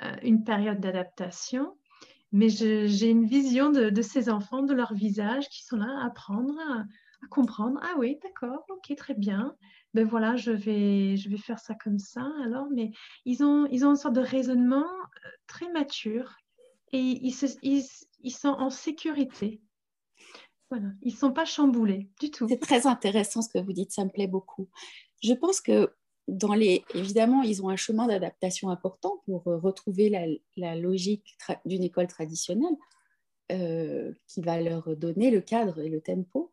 [0.03, 1.79] euh, une période d'adaptation,
[2.31, 6.55] mais j'ai une vision de, ces enfants, de leur visage, qui sont là à apprendre,
[6.61, 6.85] à,
[7.31, 7.81] comprendre.
[7.83, 9.57] Ah oui, d'accord, ok, très bien.
[9.95, 12.31] Ben voilà, je vais, je vais faire ça comme ça.
[12.45, 12.93] Alors, mais
[13.25, 14.87] ils ont, ils ont une sorte de raisonnement
[15.47, 16.37] très mature
[16.93, 19.61] et ils, sont en sécurité
[21.03, 22.47] ils ne sont pas chamboulés du tout.
[22.49, 24.69] C'est très intéressant ce que vous dites, ça me plaît beaucoup.
[25.23, 25.93] Je pense que
[26.29, 30.11] dans les, évidemment, ils ont un chemin d'adaptation important pour euh, retrouver
[30.57, 32.77] la, logique d'une école traditionnelle
[33.51, 36.53] euh, qui va leur donner le cadre et le tempo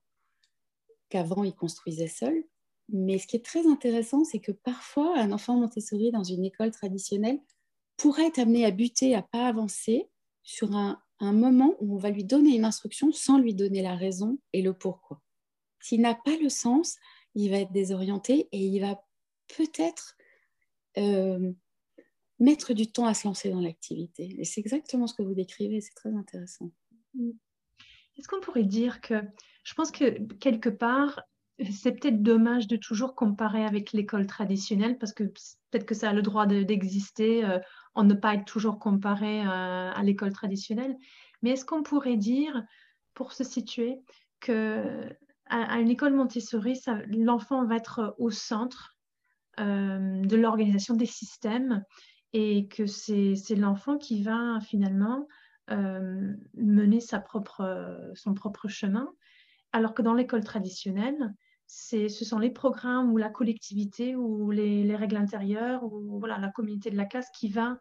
[1.09, 2.43] qu'avant ils construisaient seuls.
[2.89, 6.71] Mais ce qui est très intéressant, c'est que parfois, un enfant Montessori dans une école
[6.71, 7.39] traditionnelle
[7.97, 10.09] pourrait être amené à buter, à pas avancer
[10.43, 13.95] sur un, un moment où on va lui donner une instruction sans lui donner la
[13.95, 15.21] raison et le pourquoi.
[15.79, 16.97] S'il n'a pas le sens,
[17.35, 19.01] il va être désorienté et il va
[19.55, 20.15] peut-être
[20.97, 21.51] euh,
[22.39, 24.35] mettre du temps à se lancer dans l'activité.
[24.39, 26.71] Et c'est exactement ce que vous décrivez, c'est très intéressant.
[28.17, 29.15] Est-ce qu'on pourrait dire que,
[29.63, 31.21] je pense que quelque part,
[31.71, 36.13] c'est peut-être dommage de toujours comparer avec l'école traditionnelle parce que peut-être que ça a
[36.13, 37.59] le droit d'exister euh,
[37.97, 40.95] en ne pas être toujours comparé euh, à l'école traditionnelle.
[41.41, 42.63] Mais est-ce qu'on pourrait dire,
[43.15, 43.99] pour se situer,
[44.39, 45.09] que
[45.47, 48.95] à, une école Montessori, l'enfant va être au centre
[49.59, 51.83] euh, de l'organisation des systèmes
[52.33, 55.27] et que c'est l'enfant qui va finalement
[55.69, 59.09] mener sa propre, son propre chemin,
[59.73, 61.33] alors que dans l'école traditionnelle,
[61.67, 66.89] ce sont les programmes ou la collectivité ou les, règles intérieures ou voilà, la communauté
[66.89, 67.77] de la classe qui va,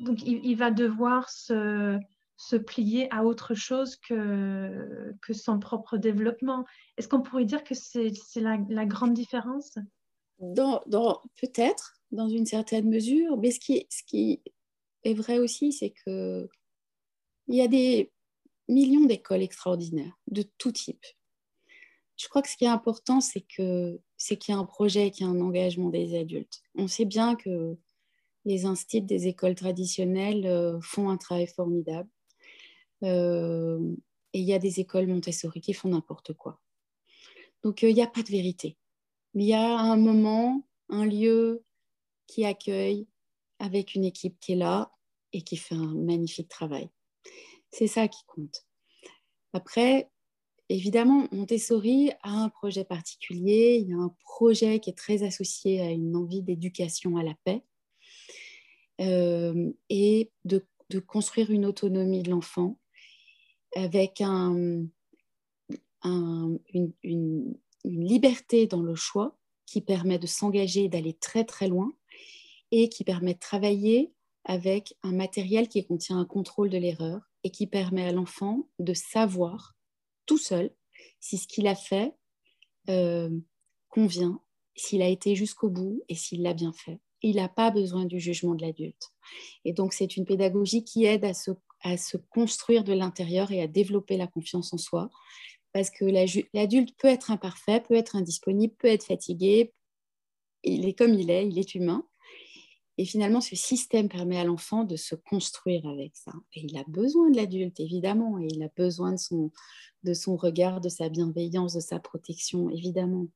[0.00, 1.98] donc il, va devoir se,
[2.36, 6.64] se, plier à autre chose que, que son propre développement.
[6.96, 9.78] Est-ce qu'on pourrait dire que c'est la, la, grande différence?
[10.38, 14.42] Dans, dans Peut-être, dans une certaine mesure, mais ce qui, ce qui
[15.04, 16.48] est vrai aussi, c'est que
[17.48, 18.12] il y a des
[18.68, 21.04] millions d'écoles extraordinaires de tout type
[22.20, 25.10] je crois que ce qui est important, c'est que c'est qu'il y a un projet,
[25.10, 26.62] qu'il y a un engagement des adultes.
[26.74, 27.78] On sait bien que
[28.44, 32.10] les instituts des écoles traditionnelles euh, font un travail formidable.
[33.04, 33.80] Euh,
[34.34, 36.60] et il y a des écoles Montessori qui font n'importe quoi.
[37.62, 38.76] Donc, euh, il n'y a pas de vérité.
[39.32, 41.64] Mais il y a un moment, un lieu
[42.26, 43.08] qui accueille
[43.60, 44.92] avec une équipe qui est là
[45.32, 46.90] et qui fait un magnifique travail.
[47.70, 48.66] C'est ça qui compte.
[49.54, 50.10] Après,
[50.70, 55.80] évidemment, Montessori a un projet particulier, il y a un projet qui est très associé
[55.80, 57.64] à une envie d'éducation à la paix
[59.00, 60.64] euh, et de,
[61.06, 62.78] construire une autonomie de l'enfant
[63.74, 64.86] avec un,
[66.04, 71.92] une, une, liberté dans le choix qui permet de s'engager et d'aller très très loin
[72.72, 74.12] et qui permet de travailler
[74.44, 78.94] avec un matériel qui contient un contrôle de l'erreur et qui permet à l'enfant de
[78.94, 79.76] savoir
[80.30, 80.70] tout seul
[81.18, 82.14] si ce qu'il a fait
[82.88, 83.36] euh,
[83.88, 84.40] convient,
[84.76, 87.00] s'il a été jusqu'au bout et s'il l'a bien fait.
[87.20, 89.10] Il n'a pas besoin du jugement de l'adulte.
[89.64, 91.50] Et donc, c'est une pédagogie qui aide à se,
[91.82, 95.10] à se construire de l'intérieur et à développer la confiance en soi.
[95.72, 96.04] Parce que
[96.54, 99.72] l'adulte peut être imparfait, peut être indisponible, peut être fatigué.
[100.62, 102.06] Il est comme il est, il est humain.
[103.00, 106.32] Et finalement, ce système permet à l'enfant de se construire avec ça.
[106.52, 109.50] Et il a besoin de l'adulte, évidemment, et il a besoin de son,
[110.02, 113.28] de son regard, de sa bienveillance, de sa protection, évidemment.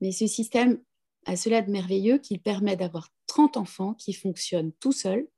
[0.00, 0.82] Mais ce système
[1.26, 5.28] a cela de merveilleux qu'il permet d'avoir 30 enfants qui fonctionnent tout seuls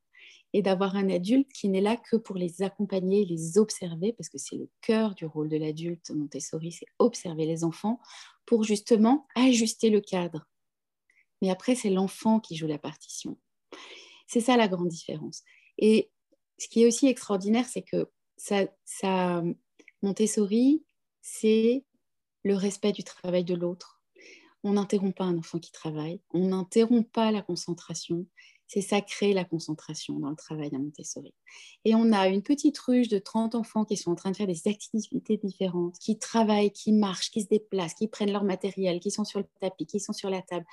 [0.54, 4.38] et d'avoir un adulte qui n'est là que pour les accompagner, les observer, parce que
[4.38, 8.00] c'est le cœur du rôle de l'adulte Montessori, c'est observer les enfants
[8.46, 10.46] pour justement ajuster le cadre.
[11.42, 13.36] Mais après, c'est l'enfant qui joue la partition.
[14.26, 15.42] C'est ça la grande différence.
[15.78, 16.10] Et
[16.58, 19.42] ce qui est aussi extraordinaire, c'est que ça,
[20.02, 20.84] Montessori,
[21.22, 21.84] c'est
[22.44, 24.00] le respect du travail de l'autre.
[24.62, 28.26] On n'interrompt pas un enfant qui travaille, on n'interrompt pas la concentration.
[28.68, 31.32] C'est sacré la concentration dans le travail à Montessori.
[31.84, 34.48] Et on a une petite ruche de 30 enfants qui sont en train de faire
[34.48, 39.12] des activités différentes, qui travaillent, qui marchent, qui se déplacent, qui prennent leur matériel, qui
[39.12, 40.66] sont sur le tapis, qui sont sur la table.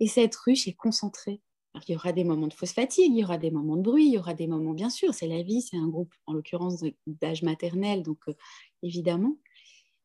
[0.00, 1.40] Et cette ruche est concentrée
[1.88, 4.06] il y aura des moments de fausse fatigue, il y aura des moments de bruit,
[4.06, 6.84] il y aura des moments, bien sûr, c'est la vie, c'est un groupe, en l'occurrence,
[7.06, 8.34] d'âge maternel, donc euh,
[8.82, 9.36] évidemment.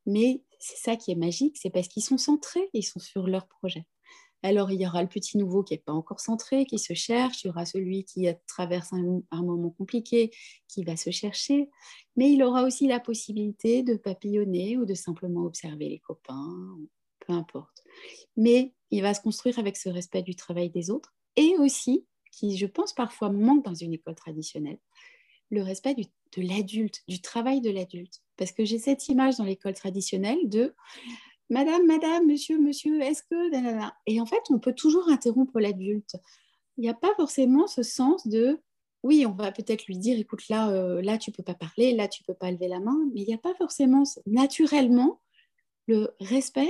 [0.06, 3.48] Mais c'est ça qui est magique, c'est parce qu'ils sont centrés, ils sont sur leur
[3.48, 3.86] projet.
[4.42, 7.44] Alors, il y aura le petit nouveau qui n'est pas encore centré, qui se cherche,
[7.44, 10.32] il y aura celui qui traverse un, un, moment compliqué,
[10.68, 11.70] qui va se chercher,
[12.16, 16.78] mais il aura aussi la possibilité de papillonner ou de simplement observer les copains,
[17.20, 17.84] peu importe.
[18.38, 22.58] Mais il va se construire avec ce respect du travail des autres et aussi, qui
[22.58, 24.80] je pense parfois manque dans une école traditionnelle,
[25.50, 28.22] le respect de l'adulte, du travail de l'adulte.
[28.38, 30.74] Parce que j'ai cette image dans l'école traditionnelle de
[31.50, 33.92] Madame, Madame, Monsieur, Monsieur, est-ce que...
[34.06, 36.16] Et en fait, on peut toujours interrompre l'adulte.
[36.78, 38.60] Il n'y a pas forcément ce sens de
[39.04, 42.08] oui, on va peut-être lui dire, écoute, là, euh, là, tu peux pas parler, là,
[42.08, 45.22] tu peux pas lever la main, mais il n'y a pas forcément naturellement
[45.88, 46.70] le respect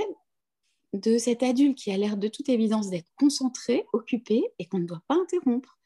[0.92, 4.86] de cet adulte qui a l'air de toute évidence d'être concentré, occupé et qu'on ne
[4.86, 5.78] doit pas interrompre.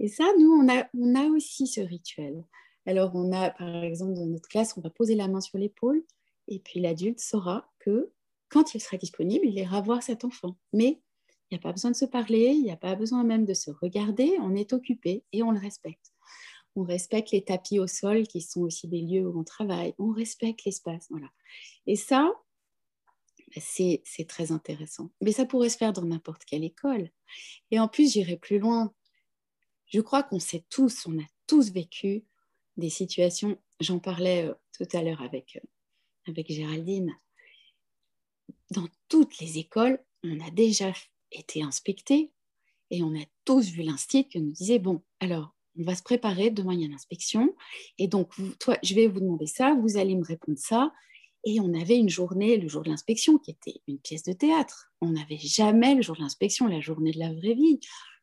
[0.00, 2.44] Et ça, nous, on a, aussi ce rituel.
[2.86, 6.04] Alors, on a, par exemple, dans notre classe, on va poser la main sur l'épaule
[6.46, 8.10] et puis l'adulte saura que
[8.48, 10.56] quand il sera disponible, il ira voir cet enfant.
[10.72, 11.00] Mais
[11.50, 13.54] il n'y a pas besoin de se parler, il n'y a pas besoin même de
[13.54, 16.12] se regarder, on est occupé et on le respecte.
[16.76, 20.12] On respecte les tapis au sol qui sont aussi des lieux où on travaille, on
[20.12, 21.06] respecte l'espace.
[21.10, 21.28] Voilà.
[21.86, 22.32] Et ça,
[23.56, 25.10] c'est très intéressant.
[25.20, 27.10] Mais ça pourrait se faire dans n'importe quelle école.
[27.70, 28.92] Et en plus, j'irai plus loin.
[29.86, 32.24] Je crois qu'on sait tous, on a tous vécu
[32.76, 35.66] des situations, j'en parlais euh, tout à l'heure avec, euh,
[36.28, 37.18] avec Géraldine,
[38.70, 40.92] dans toutes les écoles, on a déjà
[41.32, 42.30] été inspectés
[42.90, 46.50] et on a tous vu l'institut qui nous disait, bon, alors, on va se préparer,
[46.50, 47.54] demain il y a l'inspection,
[47.98, 50.92] et donc, toi, je vais vous demander ça, vous allez me répondre ça,
[51.44, 54.92] et on avait une journée, le jour de l'inspection, qui était une pièce de théâtre.
[55.00, 57.80] On n'avait jamais le jour de l'inspection, la journée de la vraie vie,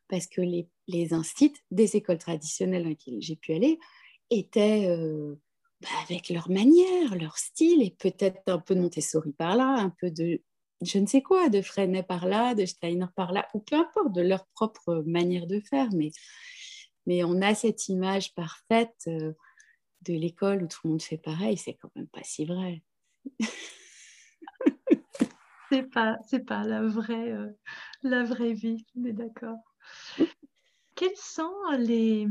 [0.08, 3.78] parce que les, les instituts des écoles traditionnelles dans lesquelles j'ai pu aller
[4.30, 5.34] étaient euh,
[5.80, 9.90] bah, avec leur manière, leur style, et peut-être un peu de Montessori par là, un
[9.90, 10.40] peu de
[10.82, 14.12] je ne sais quoi, de Freinet par là, de Steiner par là, ou peu importe,
[14.12, 15.88] de leur propre manière de faire.
[15.94, 16.10] Mais,
[17.06, 19.32] mais on a cette image parfaite euh,
[20.02, 22.82] de l'école où tout le monde fait pareil, c'est quand même pas si vrai.
[25.70, 27.50] c'est pas, pas la vraie, euh,
[28.02, 29.58] la vraie vie, d'accord.
[30.94, 32.26] Quelles sont les,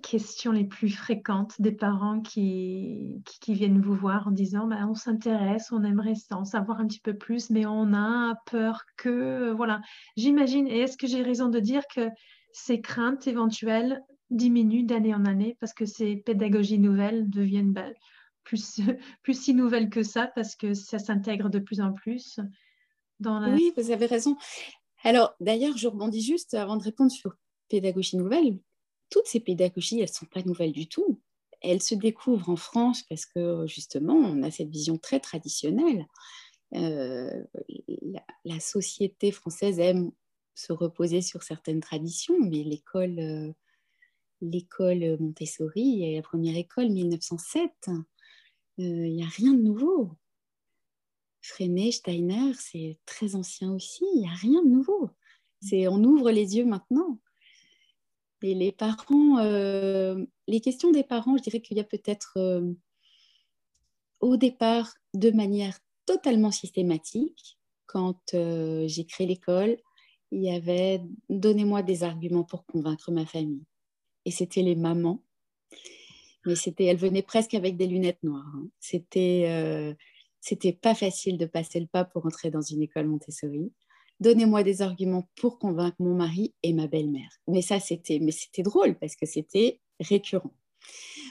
[0.00, 5.72] questions les plus fréquentes des parents qui, viennent vous voir en disant bah, on s'intéresse,
[5.72, 9.50] on aimerait en savoir un petit peu plus, mais on a peur que.
[9.52, 9.80] Voilà.
[10.16, 12.08] J'imagine, et est-ce que j'ai raison de dire que
[12.52, 17.88] ces craintes éventuelles diminuent d'année en année parce que ces pédagogies nouvelles deviennent bah,
[18.44, 18.80] plus,
[19.22, 22.40] plus si nouvelle que ça parce que ça s'intègre de plus en plus
[23.20, 23.52] dans la...
[23.52, 24.36] Oui, vous avez raison.
[25.02, 27.34] Alors, d'ailleurs, je rebondis juste avant de répondre sur
[27.68, 28.58] pédagogie nouvelle.
[29.10, 31.20] Toutes ces pédagogies, elles ne sont pas nouvelles du tout.
[31.62, 36.06] elle se découvre en France parce que justement, on a cette vision très traditionnelle.
[36.72, 40.12] la, la, société française aime
[40.54, 43.54] se reposer sur certaines traditions, mais l'école
[44.40, 47.90] l'école Montessori, la première école 1907,
[48.78, 50.12] il n'y a rien de nouveau.
[51.42, 55.10] Freinet, Steiner, c'est très ancien aussi, il n'y a rien de nouveau.
[55.60, 57.18] C'est on ouvre les yeux maintenant.
[58.42, 62.72] Et les parents, euh, les questions des parents, je dirais qu'il y a peut-être euh,
[64.20, 69.76] au départ, de manière totalement systématique, quand euh, j'ai créé l'école,
[70.30, 73.64] il y avait donnez-moi des arguments pour convaincre ma famille.
[74.24, 75.22] Et c'était les mamans.
[76.46, 78.50] Mais c'était, elles venaient presque avec des lunettes noires.
[78.54, 78.68] Hein.
[78.78, 79.94] C'était,
[80.40, 83.72] c'était pas facile de passer le pas pour entrer dans une école Montessori.
[84.20, 87.30] Donnez-moi des arguments pour convaincre mon mari et ma belle-mère.
[87.48, 90.52] Mais ça, c'était, mais c'était drôle parce que c'était récurrent.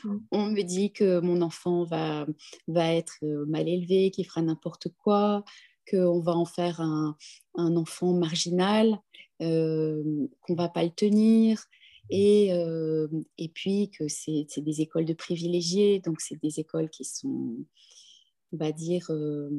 [0.03, 0.18] Mm.
[0.32, 2.26] On me dit que mon enfant va,
[2.68, 5.43] va être euh, mal élevé, qu'il fera n'importe quoi,
[5.89, 7.16] qu'on va en faire un,
[7.55, 8.99] un enfant marginal,
[9.41, 11.64] euh, qu'on va pas le tenir,
[12.10, 12.49] et,
[13.38, 17.55] et puis que c'est, des écoles de privilégiés, donc c'est des écoles qui sont
[18.51, 19.49] on va dire, euh,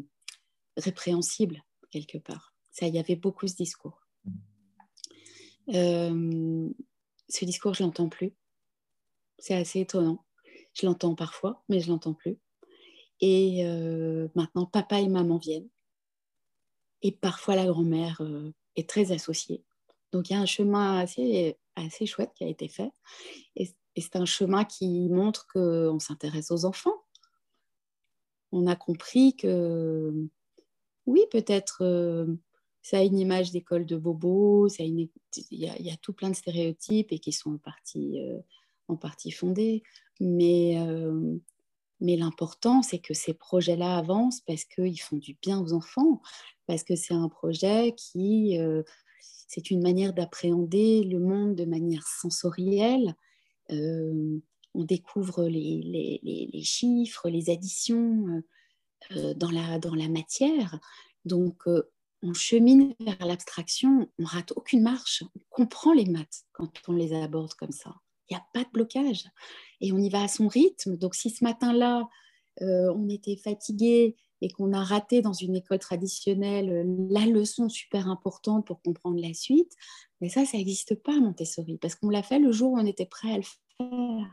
[0.76, 2.54] répréhensible quelque part.
[2.70, 4.06] Ça, il y avait beaucoup ce discours.
[5.68, 8.32] Ce discours, je l'entends plus.
[9.38, 10.24] C'est assez étonnant.
[10.74, 12.38] Je l'entends parfois, mais je l'entends plus.
[13.20, 13.64] Et
[14.34, 15.68] maintenant, papa et maman viennent.
[17.02, 18.20] Et parfois, la grand-mère
[18.76, 19.64] est très associée.
[20.12, 22.90] Donc, il y a un chemin assez, assez chouette qui a été fait.
[23.56, 27.04] Et, c'est un chemin qui montre qu'on s'intéresse aux enfants,
[28.52, 30.12] on a compris que
[31.06, 32.26] oui, peut-être euh,
[32.82, 35.10] ça a une image d'école de bobo, il
[35.50, 38.38] y, a tout plein de stéréotypes et qui sont en partie, euh,
[38.88, 39.82] en partie fondés.
[40.20, 41.36] Mais, euh,
[42.00, 46.22] mais l'important, c'est que ces projets-là avancent parce qu'ils font du bien aux enfants,
[46.66, 48.58] parce que c'est un projet qui,
[49.20, 53.14] c'est une manière d'appréhender le monde de manière sensorielle
[54.74, 60.78] on découvre les, chiffres, les additions euh, euh, dans, la, dans la matière.
[61.24, 61.90] Donc, euh,
[62.22, 67.14] on chemine vers l'abstraction, on rate aucune marche, on comprend les maths quand on les
[67.14, 67.94] aborde comme ça.
[68.28, 69.24] Il n'y a pas de blocage.
[69.80, 70.96] Et on y va à son rythme.
[70.96, 72.08] Donc, si ce matin-là,
[72.60, 78.66] on était fatigué et qu'on a raté dans une école traditionnelle la leçon super importante
[78.66, 79.74] pour comprendre la suite,
[80.20, 83.06] mais ça, ça n'existe pas Montessori, parce qu'on l'a fait le jour où on était
[83.06, 84.30] prêt à le faire.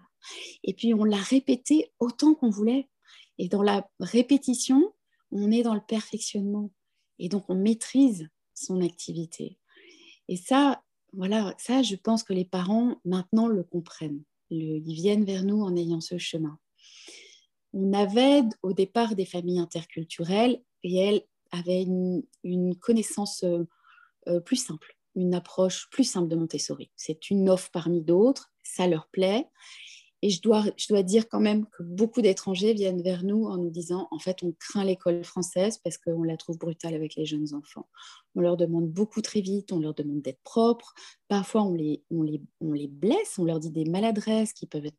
[0.64, 2.90] Et puis on l'a répété autant qu'on voulait.
[3.38, 4.94] Et dans la répétition,
[5.32, 6.72] on est dans le perfectionnement.
[7.20, 9.58] Et donc on maîtrise son activité.
[10.28, 10.84] Et ça,
[11.14, 14.24] voilà, ça, je pense que les parents maintenant le comprennent.
[14.50, 16.60] ils viennent vers nous en ayant ce chemin.
[17.74, 23.64] On avait au départ des familles interculturelles et elles avaient une, connaissance euh,
[24.28, 26.92] euh, plus simple, une approche plus simple de Montessori.
[26.96, 29.48] C'est une offre parmi d'autres, ça leur plaît.
[30.24, 30.64] Et je dois,
[31.04, 34.52] dire quand même que beaucoup d'étrangers viennent vers nous en nous disant, en fait, on
[34.60, 37.88] craint l'école française parce qu'on la trouve brutale avec les jeunes enfants.
[38.34, 40.96] On leur demande beaucoup très vite, on leur demande d'être propres.
[41.28, 44.88] Parfois, on les, on, les, on les blesse, on leur dit des maladresses qui peuvent
[44.88, 44.98] être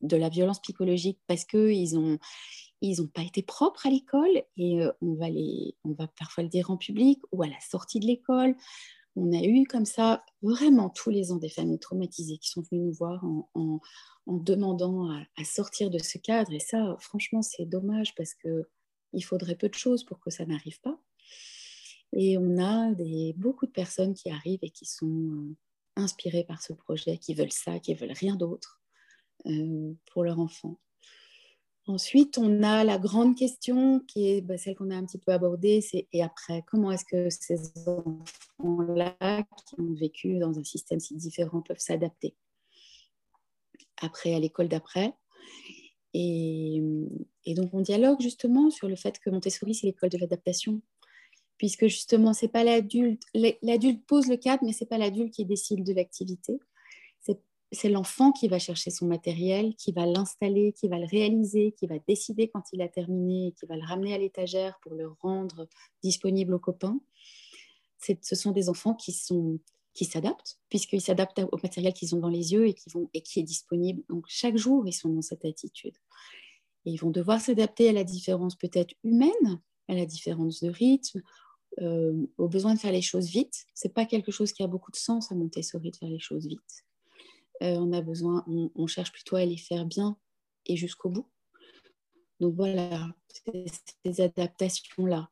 [0.00, 1.98] de la violence psychologique parce qu'ils
[2.82, 6.44] ils n'ont pas été propres à l'école et euh, on, va les, on va parfois
[6.44, 8.56] le dire en public ou à la sortie de l'école.
[9.16, 12.84] On a eu comme ça vraiment tous les ans des familles traumatisées qui sont venues
[12.84, 13.22] nous voir
[13.54, 13.80] en,
[14.26, 16.52] demandant à, sortir de ce cadre.
[16.52, 20.80] Et ça, franchement, c'est dommage parce qu'il faudrait peu de choses pour que ça n'arrive
[20.80, 20.98] pas.
[22.12, 25.56] Et on a des, beaucoup de personnes qui arrivent et qui sont euh,
[25.96, 28.79] inspirées par ce projet, qui veulent ça, qui veulent rien d'autre
[29.46, 30.78] euh, pour leur enfant.
[31.86, 35.32] Ensuite, on a la grande question qui est bah, celle qu'on a un petit peu
[35.32, 39.16] abordée, c'est et après, comment est-ce que ces enfants-là
[39.66, 42.36] qui ont vécu dans un système si différent peuvent s'adapter
[44.00, 45.14] après à l'école d'après?
[46.14, 46.80] Et,
[47.56, 50.82] donc on dialogue justement sur le fait que Montessori c'est l'école de l'adaptation,
[51.56, 55.84] puisque justement c'est pas l'adulte, l'adulte pose le cadre, mais c'est pas l'adulte qui décide
[55.84, 56.60] de l'activité
[57.72, 61.86] c'est l'enfant qui va chercher son matériel, qui va l'installer, qui va le réaliser, qui
[61.86, 65.68] va décider quand il a terminé, qui va le ramener à l'étagère pour le rendre
[66.02, 66.98] disponible aux copains.
[67.98, 69.58] Ce sont des enfants qui sont
[69.92, 73.22] qui s'adaptent, puisqu'ils s'adaptent au matériel qu'ils ont dans les yeux et qui, vont, et
[73.22, 74.02] qui est disponible.
[74.08, 75.96] Donc chaque jour, ils sont dans cette attitude.
[76.86, 81.22] Et ils vont devoir s'adapter à la différence peut-être humaine, à la différence de rythme,
[81.80, 83.66] euh, au besoin de faire les choses vite.
[83.74, 86.46] C'est pas quelque chose qui a beaucoup de sens à Montessori de faire les choses
[86.46, 86.84] vite.
[87.62, 90.16] Euh, on a besoin, on, cherche plutôt à les faire bien
[90.66, 91.28] et jusqu'au bout.
[92.40, 93.08] Donc voilà,
[94.04, 95.28] ces adaptations-là.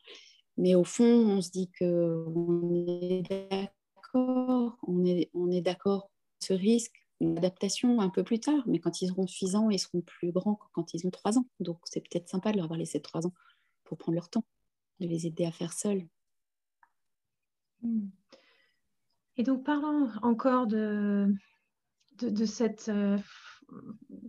[0.58, 6.10] Mais au fond, on se dit qu'on est d'accord, on est, on est d'accord
[6.40, 10.02] ce risque, une adaptation un peu plus tard, mais quand ils seront suffisants, ils seront
[10.02, 11.46] plus grands que quand ils ont trois ans.
[11.60, 13.32] Donc c'est peut-être sympa de leur avoir laissé trois ans
[13.84, 14.44] pour prendre leur temps,
[15.00, 16.06] de les aider à faire seuls.
[17.82, 18.08] Hmm.
[19.36, 21.32] Et donc parlons encore de,
[22.24, 23.16] de, cette euh,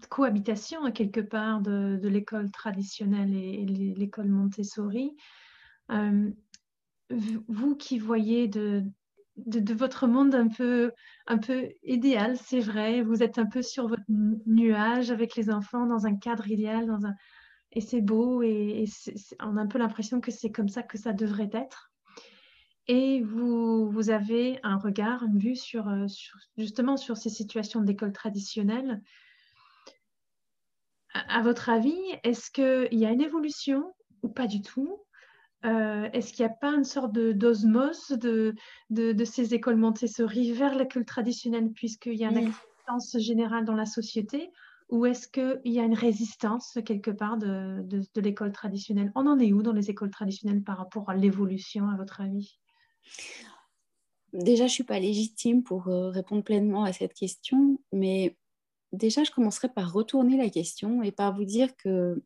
[0.09, 5.15] cohabitation quelque part de, l'école traditionnelle et, l'école Montessori.
[5.91, 6.29] Euh,
[7.09, 8.83] vous qui voyez de,
[9.45, 10.91] de, votre monde un peu,
[11.27, 15.85] un peu idéal, c'est vrai, vous êtes un peu sur votre nuage avec les enfants
[15.85, 17.15] dans un cadre idéal, dans un...
[17.71, 18.85] et c'est beau, et,
[19.41, 21.88] on a un peu l'impression que c'est comme ça que ça devrait être.
[22.91, 27.81] Et vous, vous avez un regard, une vue sur, euh, sur justement sur ces situations
[27.81, 29.03] d'école traditionnelle.
[31.13, 35.05] À, votre avis, est-ce qu'il y a une évolution ou pas du tout?
[35.65, 38.55] Euh, Est-ce qu'il n'y a pas une sorte d'osmose de,
[38.89, 43.85] de, ces écoles Montessori vers l'école traditionnelle puisqu'il y a une acceptance générale dans la
[43.85, 44.49] société?
[44.89, 49.11] Ou est-ce qu'il y a une résistance quelque part de, de l'école traditionnelle?
[49.13, 52.59] On en est où dans les écoles traditionnelles par rapport à l'évolution, à votre avis?
[54.33, 58.37] Déjà, je ne suis pas légitime pour euh, répondre pleinement à cette question, mais
[58.91, 62.21] déjà, je commencerai par retourner la question et par vous dire que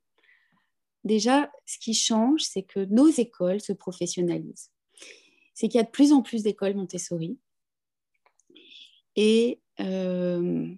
[1.06, 4.72] déjà, ce qui change, c'est que nos écoles se professionnalisent.
[5.54, 7.38] C'est qu'il y a de plus en plus d'écoles Montessori.
[9.16, 10.74] Et euh,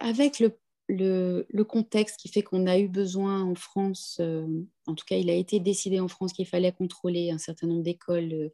[0.00, 4.46] avec le, contexte qui fait qu'on a eu besoin en France, euh,
[4.86, 7.82] en tout cas, il a été décidé en France qu'il fallait contrôler un certain nombre
[7.82, 8.50] d'écoles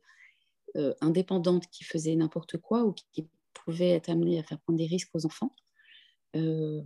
[1.01, 5.11] indépendantes qui faisaient n'importe quoi ou qui pouvaient être amenées à faire prendre des risques
[5.14, 5.55] aux enfants.
[6.37, 6.83] Euh,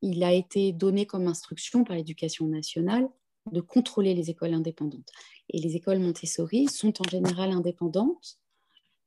[0.00, 3.08] il a été donné comme instruction par l'éducation nationale
[3.50, 5.08] de contrôler les écoles indépendantes.
[5.48, 8.38] Et les écoles Montessori sont en général indépendantes,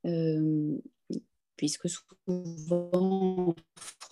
[0.05, 0.77] euh,
[1.55, 3.55] puisque souvent en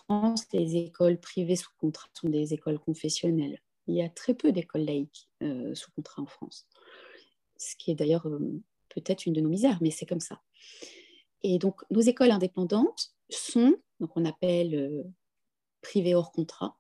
[0.08, 3.60] France, les écoles privées sous contrat sont des écoles confessionnelles.
[3.88, 6.68] Il y a très peu d'écoles laïques euh, sous contrat en France,
[7.58, 8.28] ce qui est d'ailleurs
[8.94, 10.42] peut-être une de nos misères, mais c'est comme ça.
[11.42, 15.04] Et donc, nos écoles indépendantes sont, donc on appelle
[15.82, 16.78] privés hors contrat,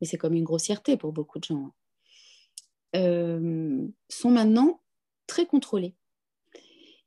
[0.00, 1.72] mais c'est comme une grossièreté pour beaucoup de gens, hein.
[2.96, 4.80] euh, sont maintenant
[5.26, 5.94] très contrôlés.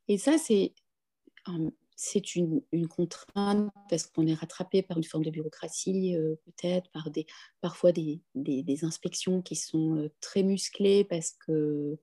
[0.08, 0.74] Et ça, c'est
[1.96, 7.10] c'est une, contrainte parce qu'on est rattrapé par une forme de bureaucratie, euh, peut-être, par
[7.10, 7.26] des,
[7.60, 11.98] parfois des, des, inspections qui sont euh, très musclées parce que,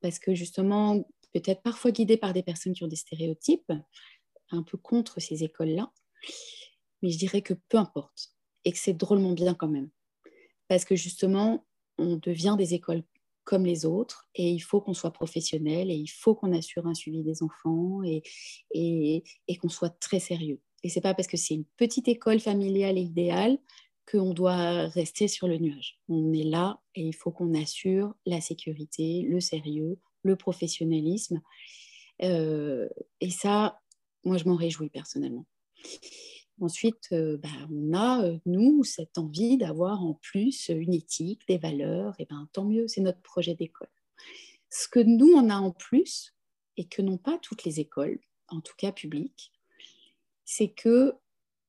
[0.00, 1.06] parce que justement,
[1.40, 3.72] peut-être parfois guidées par des personnes qui ont des stéréotypes,
[4.50, 5.92] un peu contre ces écoles-là.
[7.02, 8.32] Mais je dirais que peu importe
[8.64, 9.90] et que c'est drôlement bien quand même.
[10.68, 11.66] Parce que justement,
[11.98, 13.02] on devient des écoles
[13.44, 16.94] comme les autres et il faut qu'on soit professionnel et il faut qu'on assure un
[16.94, 18.22] suivi des enfants et,
[18.72, 20.60] et, qu'on soit très sérieux.
[20.82, 23.58] Et c'est pas parce que c'est une petite école familiale et idéale
[24.10, 26.00] qu'on doit rester sur le nuage.
[26.08, 31.40] On est là et il faut qu'on assure la sécurité, le sérieux, le professionnalisme.
[32.22, 32.88] Euh,
[33.20, 33.80] et ça,
[34.24, 35.46] moi, je m'en réjouis personnellement.
[36.60, 41.58] Ensuite, euh, bah, on a, euh, nous, cette envie d'avoir en plus une éthique, des
[41.58, 43.90] valeurs, et ben, tant mieux, c'est notre projet d'école.
[44.70, 46.34] Ce que nous, on a en plus,
[46.78, 49.52] et que n'ont pas toutes les écoles, en tout cas publiques,
[50.44, 51.14] c'est que,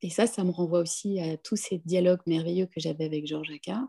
[0.02, 3.52] et ça, ça me renvoie aussi à tous ces dialogues merveilleux que j'avais avec Georges
[3.52, 3.88] Accard,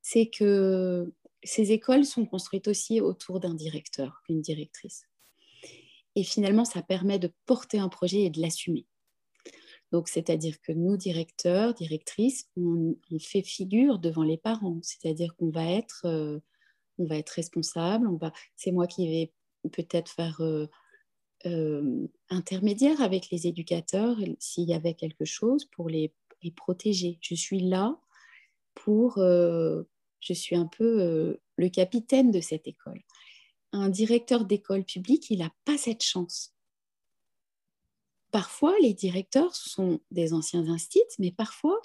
[0.00, 5.04] c'est que ces écoles sont construites aussi autour d'un directeur, une directrice.
[6.14, 8.86] Et finalement, ça permet de porter un projet et de l'assumer.
[9.92, 14.80] Donc, c'est-à-dire que nous, directeurs, directrices, on, fait figure devant les parents.
[14.82, 16.40] C'est-à-dire qu'on va être, euh,
[16.98, 18.06] on va être responsable.
[18.06, 19.32] On va, c'est moi qui vais
[19.70, 20.66] peut-être faire euh,
[21.46, 26.12] euh, intermédiaire avec les éducateurs s'il y avait quelque chose pour les,
[26.56, 27.18] protéger.
[27.20, 27.98] Je suis là
[28.74, 29.18] pour,
[30.20, 33.02] je suis un peu le capitaine de cette école.
[33.72, 36.54] Un directeur d'école publique, il n'a pas cette chance
[38.30, 41.80] parfois, les directeurs sont des anciens instits, mais parfois,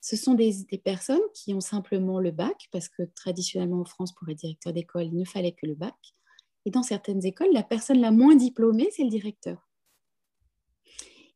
[0.00, 0.52] ce sont des,
[0.82, 5.06] personnes qui ont simplement le bac, parce que traditionnellement en France, pour être directeur d'école,
[5.06, 5.96] il ne fallait que le bac.
[6.64, 9.68] Et dans certaines écoles, la personne la moins diplômée, c'est le directeur.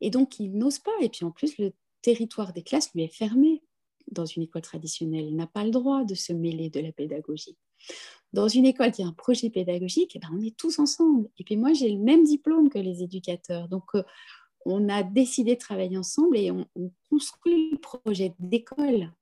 [0.01, 0.93] Et donc, il n'ose pas.
[1.01, 1.73] Et puis en plus, le
[2.03, 3.63] territoire des classes lui est fermé.
[4.13, 7.57] Dans une école traditionnelle, n'a pas le droit de se mêler de la pédagogie.
[8.33, 11.29] Dans une école qui a un projet pédagogique, eh ben, on est tous ensemble.
[11.39, 13.69] Et puis moi, j'ai le même diplôme que les éducateurs.
[13.69, 14.03] Donc, euh,
[14.65, 16.67] on a décidé de travailler ensemble et on,
[17.11, 19.13] construit le projet d'école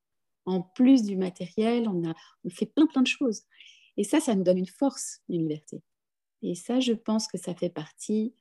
[0.44, 2.14] En plus du matériel, on, a,
[2.44, 3.42] on fait plein, plein de choses.
[3.96, 5.82] Et ça, ça nous donne une force, une liberté.
[6.42, 8.32] Et ça, je pense que ça fait partie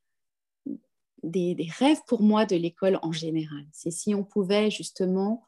[1.23, 3.65] des rêves pour moi de l'école en général.
[3.71, 5.43] C'est si on pouvait justement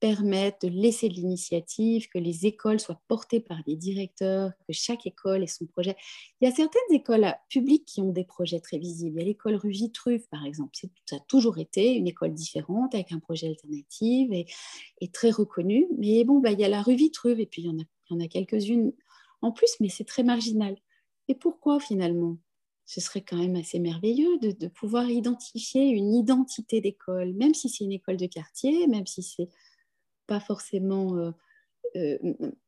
[0.00, 5.06] permettre de laisser de l'initiative, que les écoles soient portées par des directeurs, que chaque
[5.06, 5.96] école ait son projet.
[6.40, 9.16] Il y a certaines écoles publiques qui ont des projets très visibles.
[9.16, 10.76] Il y a l'école Rugis-Truffe, par exemple.
[11.06, 14.46] Ça a toujours été une école différente, avec un projet alternatif et,
[15.00, 15.86] et très reconnue.
[15.98, 18.92] Mais bon, bah, il y a la Rugis-Truffe et puis il y en a, quelques-unes
[19.42, 20.76] en plus, mais c'est très marginal.
[21.28, 22.36] Et pourquoi finalement?
[22.88, 27.82] Ce serait quand même assez merveilleux de pouvoir identifier une identité d'école, même si c'est
[27.82, 29.48] une école de quartier, même si c'est
[30.26, 31.30] pas forcément euh,
[31.94, 32.18] euh,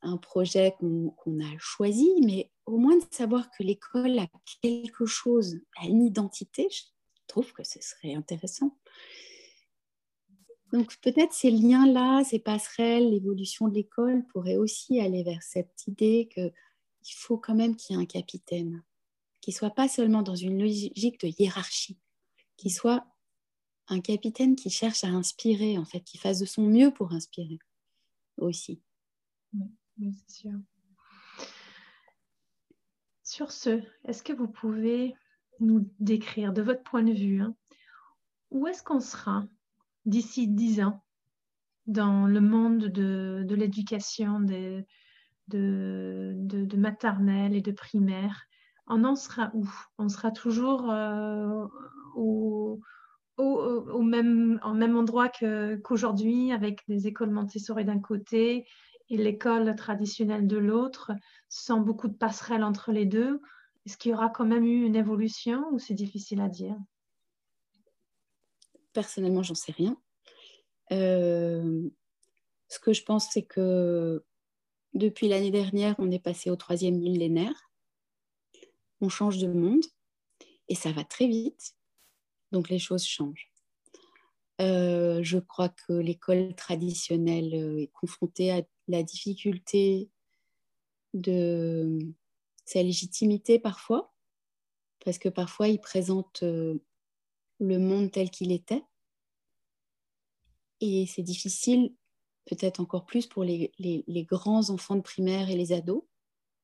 [0.03, 4.27] un projet qu'on a choisi, mais au moins de savoir que l'école a
[4.63, 6.83] quelque chose, a une identité, je
[7.27, 8.77] trouve que ce serait intéressant.
[10.73, 16.29] Donc peut-être ces liens-là, ces passerelles, l'évolution de l'école pourrait aussi aller vers cette idée
[16.33, 18.83] qu'il faut quand même qu'il y ait un capitaine,
[19.41, 21.99] qui soit pas seulement dans une logique de hiérarchie,
[22.57, 23.07] qui soit
[23.89, 27.59] un capitaine qui cherche à inspirer, en fait, qui fasse de son mieux pour inspirer
[28.37, 28.81] aussi.
[29.53, 30.59] Oui, c'est sûr.
[33.23, 35.15] Sur ce, est-ce que vous pouvez
[35.61, 37.55] nous décrire de votre point de vue hein,
[38.51, 39.45] où est-ce qu'on sera
[40.07, 41.05] d'ici dix ans
[41.87, 44.85] dans le monde de, l'éducation, de,
[46.77, 48.45] maternelle et de primaire?
[48.87, 49.69] On en sera où?
[49.99, 51.67] On sera toujours euh,
[52.15, 52.81] au,
[53.39, 58.67] au, même, en même endroit qu'aujourd'hui, avec les écoles Montessori d'un côté
[59.11, 61.13] et l'école traditionnelle de l'autre,
[61.49, 63.41] sans beaucoup de passerelles entre les deux
[63.87, 66.77] Est-ce qu'il y aura quand même eu une évolution ou c'est difficile à dire?
[68.93, 69.97] Personnellement, j'en sais rien.
[70.93, 71.89] Euh,
[72.69, 74.25] ce que je pense, c'est que
[74.95, 77.71] depuis l'année dernière, on est passé au troisième millénaire.
[79.01, 79.85] On change de monde
[80.69, 81.78] et ça va très vite.
[82.53, 83.51] Donc les choses changent.
[84.61, 90.11] Euh, je crois que l'école traditionnelle euh, est confrontée à la difficulté
[91.15, 91.99] de
[92.65, 94.13] sa légitimité parfois,
[95.05, 96.83] parce que parfois il présente euh,
[97.61, 98.83] le monde tel qu'il était.
[100.81, 101.95] Et c'est difficile,
[102.47, 106.05] peut-être encore plus pour les, les, grands enfants de primaire et les ados,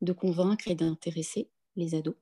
[0.03, 2.15] de convaincre et d'intéresser les ados.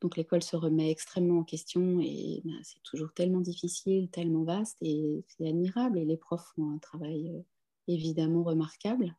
[0.00, 4.76] Donc l'école se remet extrêmement en question et ben, c'est toujours tellement difficile, tellement vaste
[4.80, 5.98] et c'est admirable.
[5.98, 7.40] Et les profs font un travail euh,
[7.88, 9.16] évidemment remarquable.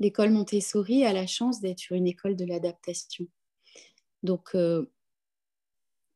[0.00, 3.26] L'école Montessori a la chance d'être une école de l'adaptation.
[4.22, 4.90] Donc euh,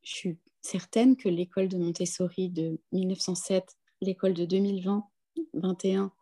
[0.02, 5.06] je suis certaine que l'école de Montessori de 1907, l'école de 2020,
[5.54, 6.12] 21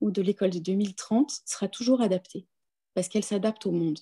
[0.00, 2.46] ou de l'école de 2030 sera toujours adaptée
[2.94, 3.98] parce qu'elle s'adapte au monde.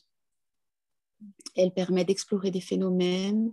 [1.57, 3.53] Elle permet d'explorer des phénomènes,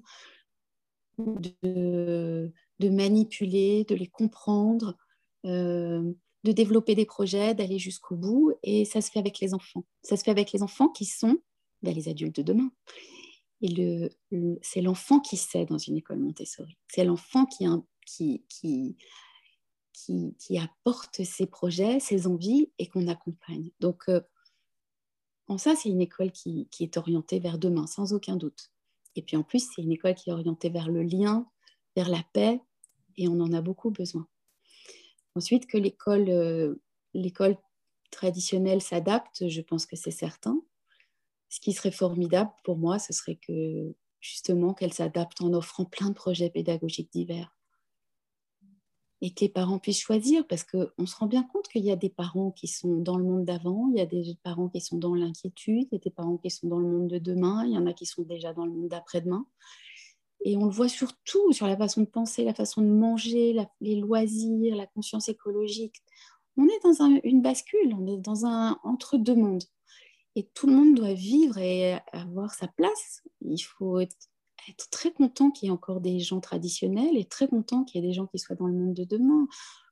[1.17, 2.51] de,
[2.81, 4.97] manipuler, de les comprendre,
[5.45, 6.11] euh,
[6.43, 8.53] de développer des projets, d'aller jusqu'au bout.
[8.63, 9.85] Et ça se fait avec les enfants.
[10.03, 11.37] Ça se fait avec les enfants qui sont
[11.81, 12.71] ben, les adultes de demain.
[13.61, 14.09] Et
[14.63, 16.77] c'est l'enfant qui sait dans une école Montessori.
[16.87, 18.97] C'est l'enfant qui, qui,
[20.57, 23.69] apporte ses projets, ses envies et qu'on accompagne.
[23.79, 24.21] Donc, euh,
[25.57, 28.71] ça, c'est une école qui, est orientée vers demain, sans aucun doute.
[29.15, 31.45] Et puis en plus, c'est une école qui est orientée vers le lien,
[31.95, 32.61] vers la paix,
[33.17, 34.27] et on en a beaucoup besoin.
[35.35, 36.75] Ensuite, que l'école, euh,
[37.13, 37.57] l'école
[38.11, 40.61] traditionnelle s'adapte, je pense que c'est certain.
[41.49, 46.09] Ce qui serait formidable pour moi, ce serait que justement qu'elle s'adapte en offrant plein
[46.09, 47.53] de projets pédagogiques divers
[49.21, 51.95] et que les parents puissent choisir parce qu'on se rend bien compte qu'il y a
[51.95, 54.97] des parents qui sont dans le monde d'avant, il y a des parents qui sont
[54.97, 57.73] dans l'inquiétude, il y a des parents qui sont dans le monde de demain, il
[57.73, 59.45] y en a qui sont déjà dans le monde d'après-demain.
[60.43, 63.95] Et on le voit surtout sur la façon de penser, la façon de manger, les
[63.95, 66.01] loisirs, la conscience écologique.
[66.57, 69.63] On est dans une bascule, on est dans un entre-deux mondes.
[70.35, 73.21] Et tout le monde doit vivre et avoir sa place.
[73.41, 73.99] Il faut
[74.69, 78.03] être très content qu'il y ait encore des gens traditionnels et très content qu'il y
[78.03, 79.47] ait des gens qui soient dans le monde de demain,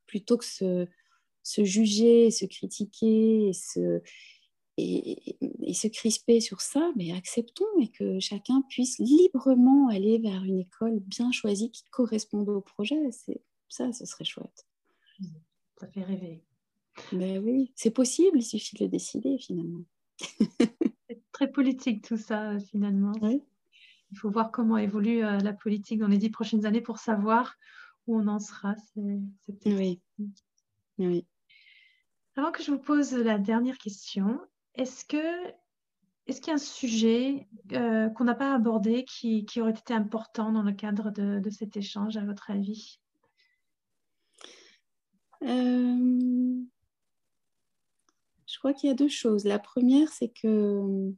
[0.05, 0.87] plutôt que se,
[1.43, 4.01] se juger, se critiquer et se,
[4.77, 10.59] et, se crisper sur ça, mais acceptons et que chacun puisse librement aller vers une
[10.59, 13.11] école bien choisie qui corresponde au projet.
[13.11, 14.67] C'est, ça, ce serait chouette.
[15.79, 16.43] Ça fait rêver.
[17.13, 19.85] Ben oui, c'est possible, il suffit de le décider finalement.
[21.07, 23.13] c'est très politique tout ça finalement.
[23.21, 23.41] Oui.
[24.11, 27.55] Il faut voir comment évolue euh, la politique dans les dix prochaines années pour savoir
[28.07, 28.75] où on en sera.
[29.65, 30.01] oui.
[30.97, 31.25] oui.
[32.35, 34.39] Avant que je vous pose la dernière question,
[34.75, 35.51] est-ce que
[36.29, 40.51] est-ce qu'il y a un sujet euh, qu'on n'a pas abordé qui, aurait été important
[40.51, 42.99] dans le cadre de, cet échange, à votre avis?
[45.41, 46.61] Euh,
[48.45, 49.43] Je crois qu'il y a deux choses.
[49.43, 51.11] La première, c'est que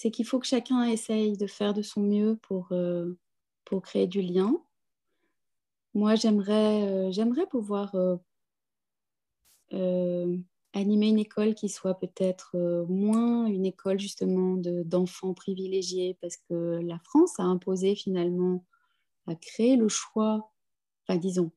[0.00, 3.18] c'est qu'il faut que chacun essaye de faire de son mieux pour, euh,
[3.66, 4.56] pour créer du lien.
[5.92, 7.94] Moi, j'aimerais, j'aimerais pouvoir
[10.72, 16.80] animer une école qui soit peut-être euh, moins une école justement d'enfants privilégiés, parce que
[16.82, 18.64] la France a imposé finalement,
[19.26, 20.52] a créé le choix,
[21.06, 21.50] enfin disons,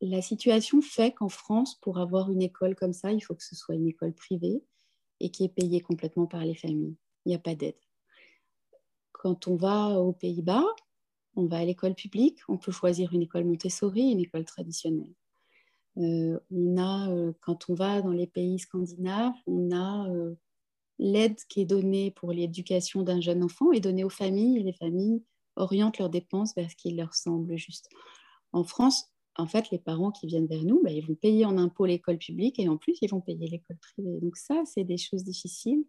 [0.00, 3.56] la situation fait qu'en France, pour avoir une école comme ça, il faut que ce
[3.56, 4.62] soit une école privée
[5.20, 6.96] et qui est payée complètement par les familles.
[7.24, 7.76] Il n'y a pas d'aide.
[9.12, 10.64] Quand on va aux Pays-Bas,
[11.36, 15.14] on va à l'école publique, on peut choisir une école Montessori, une école traditionnelle.
[15.96, 20.34] Euh, on a, euh, quand on va dans les pays scandinaves, on a euh,
[20.98, 24.72] l'aide qui est donnée pour l'éducation d'un jeune enfant est donnée aux familles et les
[24.72, 25.22] familles
[25.56, 27.88] orientent leurs dépenses vers ce qui leur semble juste.
[28.52, 31.58] En France, en fait, les parents qui viennent vers nous, bah, ils vont payer en
[31.58, 34.20] impôts l'école publique et en plus, ils vont payer l'école privée.
[34.20, 35.84] Donc ça, c'est des choses difficiles.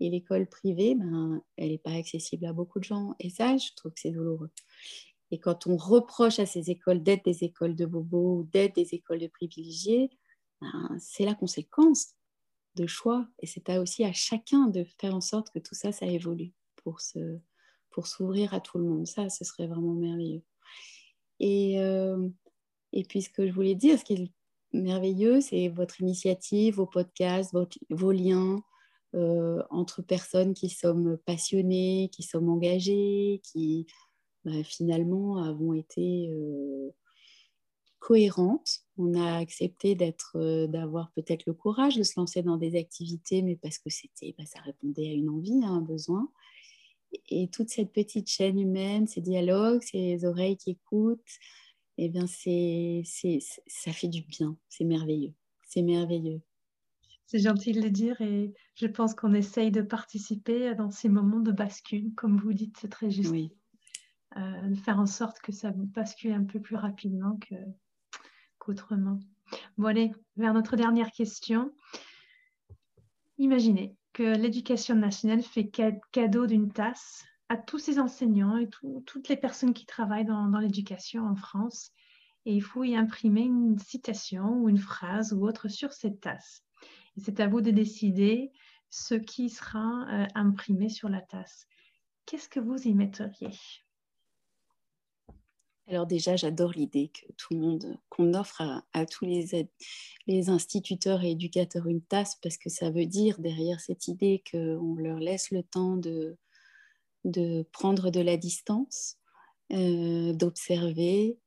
[0.00, 3.16] Et l'école privée, ben, elle n'est pas accessible à beaucoup de gens.
[3.18, 4.50] Et ça, je trouve que c'est douloureux.
[5.32, 8.94] Et quand on reproche à ces écoles d'être des écoles de bobos ou d'être des
[8.94, 10.10] écoles de privilégiés,
[10.60, 12.14] ben, c'est la conséquence
[12.76, 13.26] de choix.
[13.40, 17.00] Et c'est aussi à chacun de faire en sorte que tout ça, ça évolue pour,
[17.00, 17.38] se,
[17.90, 19.06] pour s'ouvrir à tout le monde.
[19.08, 20.42] Ça, ce serait vraiment merveilleux.
[21.40, 22.28] Et, euh,
[22.94, 24.32] et puis, ce que je voulais dire, ce qui est
[24.72, 27.52] merveilleux, c'est votre initiative, vos podcasts,
[27.90, 28.62] vos liens
[29.16, 33.86] euh, entre personnes qui sommes passionnées, qui sommes engagées, qui
[34.44, 36.94] bah, finalement avons été euh,
[37.98, 38.84] cohérentes.
[38.96, 43.42] On a accepté d'être, euh, d'avoir peut-être le courage de se lancer dans des activités,
[43.42, 46.28] mais parce que c'était, bah, ça répondait à une envie, à un besoin.
[47.28, 51.20] Et toute cette petite chaîne humaine, ces dialogues, ces oreilles qui écoutent,
[51.98, 54.56] eh bien, c'est, c'est, ça fait du bien.
[54.68, 55.34] C'est merveilleux.
[55.62, 56.40] C'est merveilleux.
[57.26, 61.40] C'est gentil de le dire et je pense qu'on essaye de participer dans ces moments
[61.40, 63.30] de bascule, comme vous dites, c'est très juste.
[63.30, 63.50] Oui.
[64.36, 67.38] Euh, de faire en sorte que ça bascule un peu plus rapidement
[68.58, 69.20] qu'autrement.
[69.78, 71.72] bon, allez, vers notre dernière question.
[73.38, 75.70] Imaginez que l'éducation nationale fait
[76.12, 77.24] cadeau d'une tasse
[77.54, 78.68] à tous ses enseignants et
[79.06, 81.92] toutes les personnes qui travaillent dans, l'éducation en France.
[82.46, 86.64] Et il faut y imprimer une citation ou une phrase ou autre sur cette tasse.
[87.16, 88.50] C'est à vous de décider
[88.90, 91.68] ce qui sera euh, imprimé sur la tasse.
[92.26, 93.56] Qu'est-ce que vous y metteriez?
[95.86, 99.68] Alors déjà, j'adore l'idée que tout le monde, qu'on offre à, tous les,
[100.26, 104.96] les, instituteurs et éducateurs une tasse, parce que ça veut dire derrière cette idée qu'on
[104.96, 106.36] leur laisse le temps de,
[107.24, 109.18] de prendre de la distance,
[109.72, 111.38] euh, d'observer,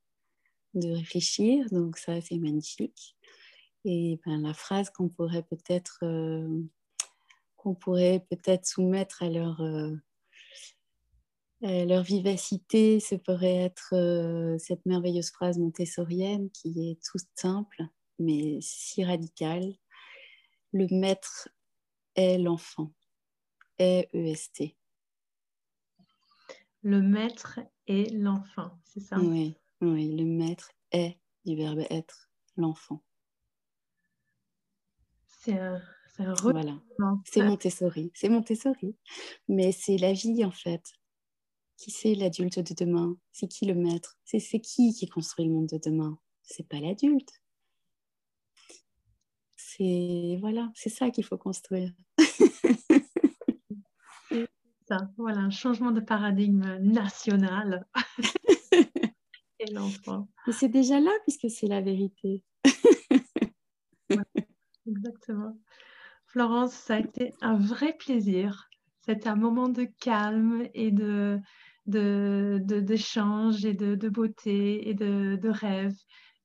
[0.74, 1.66] de réfléchir.
[1.72, 3.16] Donc ça, c'est magnifique.
[3.86, 6.64] Et ben, la phrase qu'on pourrait peut-être euh,
[8.30, 9.96] peut-être soumettre à leur euh,
[11.62, 17.84] leur vivacité, ce pourrait être cette merveilleuse phrase montessorienne qui est toute simple,
[18.20, 19.74] mais si radicale.
[20.72, 21.50] Le maître
[22.16, 22.94] est l'enfant.
[23.82, 24.77] E-E-S-T.
[26.88, 29.20] Le maître est l'enfant, c'est ça?
[29.20, 33.04] Oui, oui, le maître est du verbe être, l'enfant.
[35.26, 35.82] C'est un,
[36.20, 36.80] un Voilà,
[37.26, 38.96] c'est Montessori, c'est Montessori,
[39.50, 40.94] mais c'est la vie en fait.
[41.76, 43.18] Qui c'est l'adulte de demain?
[43.34, 44.18] C'est qui le maître?
[44.24, 46.18] C'est qui qui construit le monde de demain?
[46.42, 47.34] C'est pas l'adulte.
[49.58, 51.92] C'est voilà, c'est ça qu'il faut construire.
[55.18, 57.86] voilà, un changement de paradigme national.
[59.60, 60.28] Et l'enfant.
[60.46, 62.44] Mais c'est déjà là puisque c'est la vérité.
[64.88, 65.58] exactement.
[66.28, 68.70] Florence, ça a été un vrai plaisir.
[69.02, 71.40] C'était un moment de calme et de,
[71.86, 75.96] d'échange de, et de, beauté et de, rêve.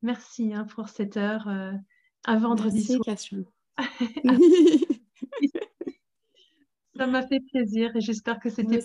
[0.00, 1.72] Merci hein, pour cette heure euh,
[2.24, 3.44] un vendredi Merci,
[6.96, 8.80] Ça m'a fait plaisir et j'espère que c'était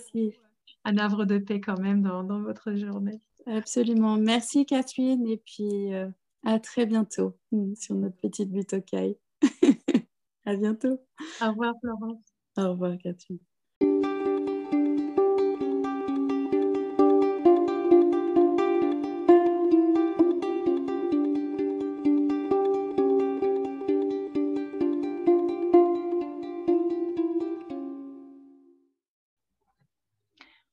[0.86, 3.20] un havre de paix quand même dans, votre journée.
[3.46, 4.18] Absolument.
[4.18, 6.10] Merci Catherine et puis euh,
[6.46, 8.82] à très bientôt hmm, sur notre petite butte au
[10.46, 11.00] à bientôt.
[11.42, 12.24] Au revoir Florence.
[12.58, 13.40] Au revoir Catherine.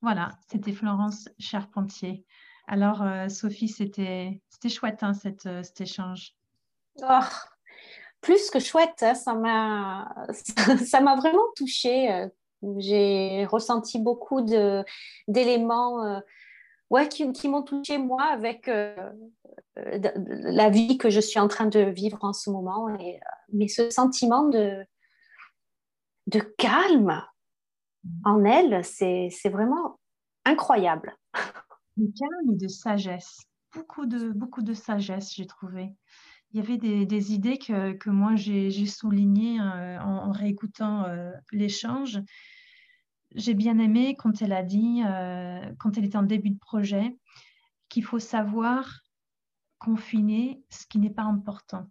[0.05, 2.27] Voilà, c'était Florence Charpentier.
[2.67, 6.35] Alors, euh, Sophie, c'était chouette hein, cet échange.
[7.01, 7.21] Oh,
[8.21, 10.15] plus que chouette, hein, ça m'a
[11.17, 12.29] vraiment touchée.
[12.77, 14.43] J'ai ressenti beaucoup
[15.27, 16.21] d'éléments
[17.11, 18.71] qui, m'ont touchée moi avec
[19.77, 22.89] la vie que je suis en train de vivre en ce moment.
[23.55, 24.87] Mais ce sentiment de
[26.59, 27.25] calme
[28.25, 29.99] en elle, c'est vraiment
[30.45, 31.17] incroyable.
[31.97, 33.41] De calme et de sagesse.
[33.73, 35.95] Beaucoup de, beaucoup de sagesse, j'ai trouvé.
[36.53, 42.21] Il y avait des, idées que, que moi j'ai soulignées euh, en, réécoutant euh, l'échange.
[43.35, 47.17] J'ai bien aimé quand elle a dit, euh, quand elle était en début de projet,
[47.89, 49.01] qu'il faut savoir
[49.79, 51.91] confiner ce qui n'est pas important.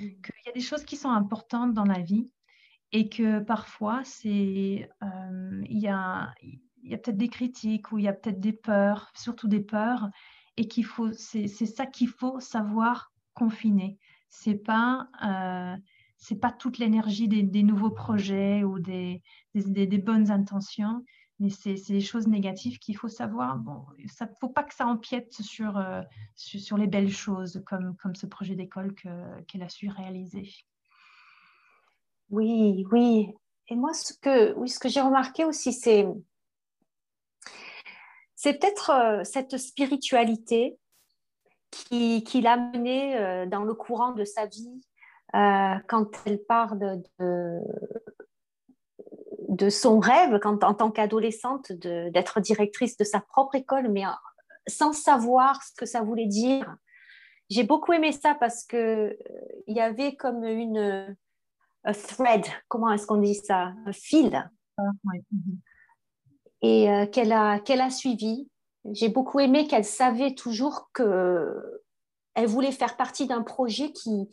[0.00, 0.04] Mmh.
[0.22, 2.30] Qu'il y a des choses qui sont importantes dans la vie
[2.92, 6.32] et que parfois, c'est, euh, il y a,
[6.82, 10.08] peut-être des critiques ou il y a peut-être des peurs, surtout des peurs,
[10.56, 13.98] et qu'il faut, c'est, ça qu'il faut savoir confiner.
[14.30, 15.76] C'est pas, euh,
[16.16, 19.22] c'est pas toute l'énergie des, nouveaux projets ou des,
[19.54, 21.04] des, bonnes intentions,
[21.38, 23.58] mais c'est des choses négatives qu'il faut savoir.
[23.58, 26.02] Bon, il ne faut pas que ça empiète sur, euh,
[26.34, 30.50] sur, sur, les belles choses comme, comme ce projet d'école qu'elle a su réaliser.
[32.30, 33.34] Oui, oui.
[33.68, 36.06] Et moi, ce que, oui, ce que j'ai remarqué aussi, c'est,
[38.34, 40.78] c'est peut-être euh, cette spiritualité
[41.70, 44.80] qui, l'a menée euh, dans le courant de sa vie
[45.34, 47.02] euh, quand elle parle
[49.48, 54.04] de, son rêve quand, en tant qu'adolescente d'être directrice de sa propre école, mais
[54.66, 56.74] sans savoir ce que ça voulait dire.
[57.50, 59.16] J'ai beaucoup aimé ça parce qu'il
[59.66, 61.16] il y avait comme une
[61.84, 64.50] thread, comment est-ce qu'on dit ça Un fil.
[64.76, 64.82] Ah,
[65.32, 65.58] mhm.
[66.62, 68.48] Et euh, qu'elle a, qu'elle a suivi.
[68.92, 71.82] J'ai beaucoup aimé qu'elle savait toujours que
[72.34, 74.28] elle voulait faire partie d'un projet qui,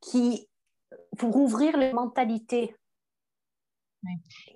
[0.00, 0.48] qui
[1.18, 2.74] pour ouvrir les mentalités.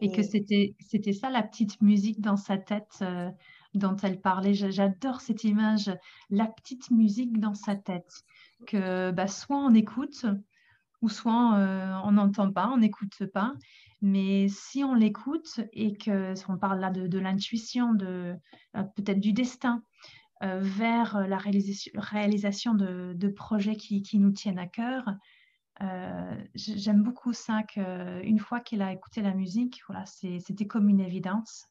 [0.00, 3.30] Et, que c'était, c'était ça la petite musique dans sa tête euh,
[3.74, 4.54] dont elle parlait.
[4.54, 5.90] J'adore cette image,
[6.30, 8.12] la petite musique dans sa tête.
[8.66, 10.24] Que bah, soit on écoute,
[11.03, 13.55] ou soit euh, on n'entend pas, on n'écoute pas.
[14.00, 18.34] Mais si on l'écoute et que on parle là de, l'intuition, de
[18.76, 19.82] euh, peut-être du destin,
[20.42, 25.05] euh, vers la réalisation, de, projets qui, nous tiennent à cœur,
[26.55, 31.66] j'aime beaucoup ça qu'une fois qu'elle a écouté la musique, voilà, c'était comme une évidence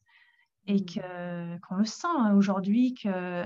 [0.66, 1.60] et mmh.
[1.60, 3.44] qu'on le sent hein, aujourd'hui que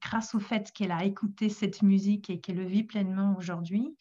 [0.00, 3.96] grâce au fait qu'elle a écouté cette musique et qu'elle le vit pleinement aujourd'hui,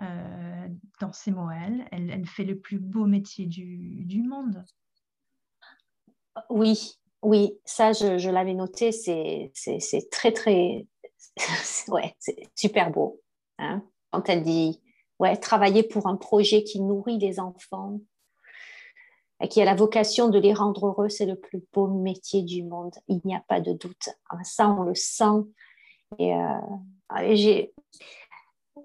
[0.00, 0.68] euh,
[1.00, 4.64] dans ses mots, elle, elle, fait le plus beau métier du, monde.
[6.50, 9.52] Oui, oui, ça je, l'avais noté, c'est
[10.10, 10.86] très très,
[11.88, 13.20] ouais, c'est super beau.
[13.58, 13.82] Hein.
[14.10, 14.80] Quand elle dit,
[15.18, 18.00] ouais, travailler pour un projet qui nourrit les enfants,
[19.40, 22.64] et qui a la vocation de les rendre heureux, c'est le plus beau métier du
[22.64, 22.94] monde.
[23.06, 24.08] Il n'y a pas de doute.
[24.42, 25.44] Ça, on le sent.
[26.18, 26.58] Et, euh,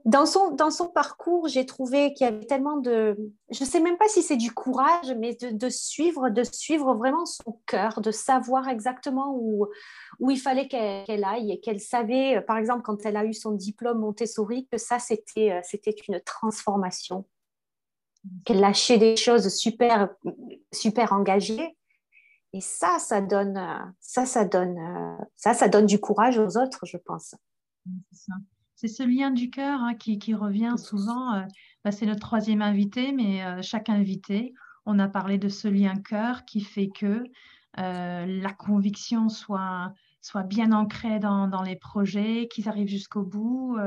[0.05, 3.17] dans son, dans son parcours, j'ai trouvé qu'il y avait tellement de...
[3.51, 7.25] Je ne sais même pas si c'est du courage, mais de, suivre, de suivre vraiment
[7.25, 9.67] son cœur, de savoir exactement où,
[10.19, 13.51] où il fallait qu'elle aille et qu'elle savait, par exemple, quand elle a eu son
[13.51, 17.25] diplôme Montessori, que ça, c'était euh, une transformation,
[18.45, 20.09] qu'elle lâchait des choses super,
[20.71, 21.77] super engagées.
[22.53, 23.59] Et ça, ça donne,
[23.99, 27.35] ça, ça donne, ça, ça donne du courage aux autres, je pense.
[28.11, 28.33] C'est ça
[28.75, 31.33] c'est ce lien du cœur hein, qui, revient souvent.
[31.35, 31.41] Euh,
[31.83, 34.53] bah, c'est notre troisième invité, mais euh, chaque invité,
[34.85, 37.23] on a parlé de ce lien cœur qui fait que
[37.79, 43.77] euh, la conviction soit, soit bien ancrée dans, les projets, qu'ils arrivent jusqu'au bout.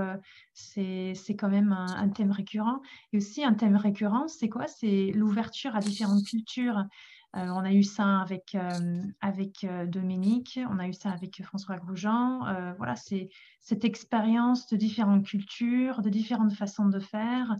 [0.53, 2.81] c'est quand même un, thème récurrent.
[3.13, 4.67] Et aussi, un thème récurrent, c'est quoi?
[4.67, 6.85] C'est l'ouverture à différentes cultures.
[7.35, 11.43] Euh, on a eu ça avec, euh, avec euh, Dominique, on a eu ça avec
[11.45, 12.75] François Grosjean.
[12.79, 13.29] voilà, c'est
[13.61, 17.57] cette expérience de différentes cultures, de différentes façons de faire,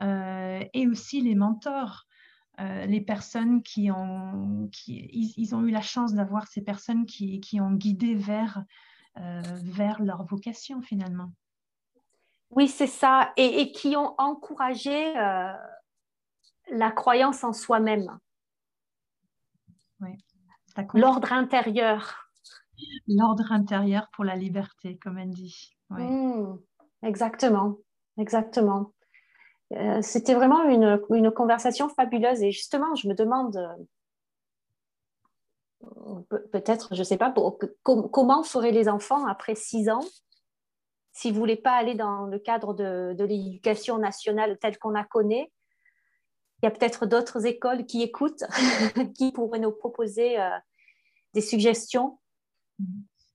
[0.00, 2.06] et aussi les mentors.
[2.58, 7.60] les personnes qui ont, qui, ils, ont eu la chance d'avoir ces personnes qui, qui
[7.60, 8.64] ont guidé vers,
[9.16, 11.32] vers leur vocation finalement.
[12.50, 18.18] Oui, c'est ça, et, et, qui ont encouragé la croyance en soi-même.
[20.94, 22.28] L'ordre intérieur.
[23.06, 25.76] L'ordre intérieur pour la liberté, comme elle dit.
[25.90, 26.56] Mmh,
[27.02, 27.76] exactement,
[28.18, 28.92] exactement.
[29.72, 33.56] Euh, c'était vraiment une, une, conversation fabuleuse et justement, je me demande,
[35.86, 37.32] euh, peut-être, je ne sais pas,
[37.82, 40.04] comment feraient les enfants après six ans
[41.12, 45.04] s'ils ne voulaient pas aller dans le cadre de, de l'éducation nationale telle qu'on la
[45.04, 45.50] connaît
[46.62, 48.44] il y a peut-être d'autres écoles qui écoutent,
[49.16, 50.48] qui pourraient nous proposer euh,
[51.34, 52.20] des suggestions.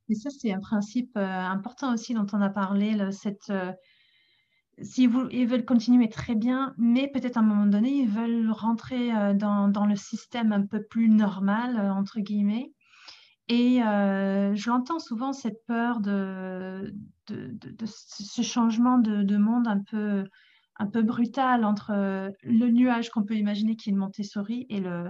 [0.09, 2.97] Et ça, c'est un principe euh, important aussi dont on a parlé.
[3.11, 3.73] cette, euh,
[4.81, 9.09] si ils veulent continuer très bien, mais peut-être à un moment donné, ils veulent rentrer
[9.33, 12.71] dans, le système un peu plus normal, entre guillemets.
[13.47, 16.93] Et je l'entends souvent, cette peur de,
[17.27, 20.25] ce changement de, monde un peu
[20.79, 25.09] un peu brutal entre euh, le nuage qu'on peut imaginer qui est Montessori et le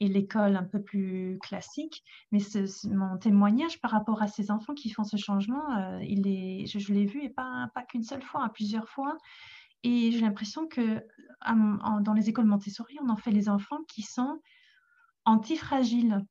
[0.00, 2.02] et l'école un peu plus classique.
[2.32, 2.40] Mais
[2.90, 6.92] mon témoignage par rapport à ces enfants qui font ce changement, euh, il est, je,
[6.92, 9.16] l'ai vu et pas, pas qu'une seule fois, plusieurs fois.
[9.82, 11.00] Et j'ai l'impression que
[11.46, 14.40] dans les écoles Montessori, on en fait les enfants qui sont
[15.26, 16.24] antifragiles,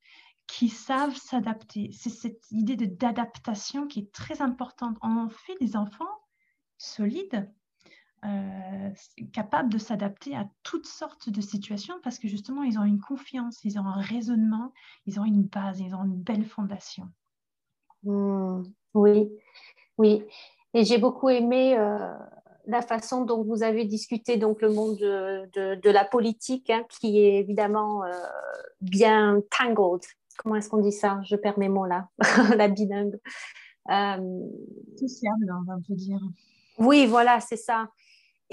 [0.48, 1.92] qui savent s'adapter.
[1.94, 4.98] C'est cette idée d'adaptation qui est très importante.
[5.02, 6.10] On en fait des enfants
[6.78, 7.50] solides,
[8.26, 8.90] euh,
[9.34, 13.60] capables de s'adapter à toutes sortes de situations parce que justement, ils ont une confiance,
[13.66, 14.72] ils ont un raisonnement,
[15.06, 17.10] ils ont une base, ils ont une belle fondation.
[18.04, 18.64] Hmm,
[18.94, 19.30] oui,
[19.98, 20.24] oui.
[20.74, 22.14] Et j'ai beaucoup aimé euh,
[22.66, 27.20] la façon dont vous avez discuté donc le monde de, de, la politique, hein, qui
[27.20, 28.12] est évidemment euh,
[28.80, 30.02] bien tangled.
[30.38, 31.20] Comment est-ce qu'on dit ça?
[31.26, 32.08] Je perds mes mots là,
[32.56, 33.20] la bilingue.
[33.86, 36.22] Sociable, on va dire.
[36.78, 37.90] Oui, voilà, c'est ça.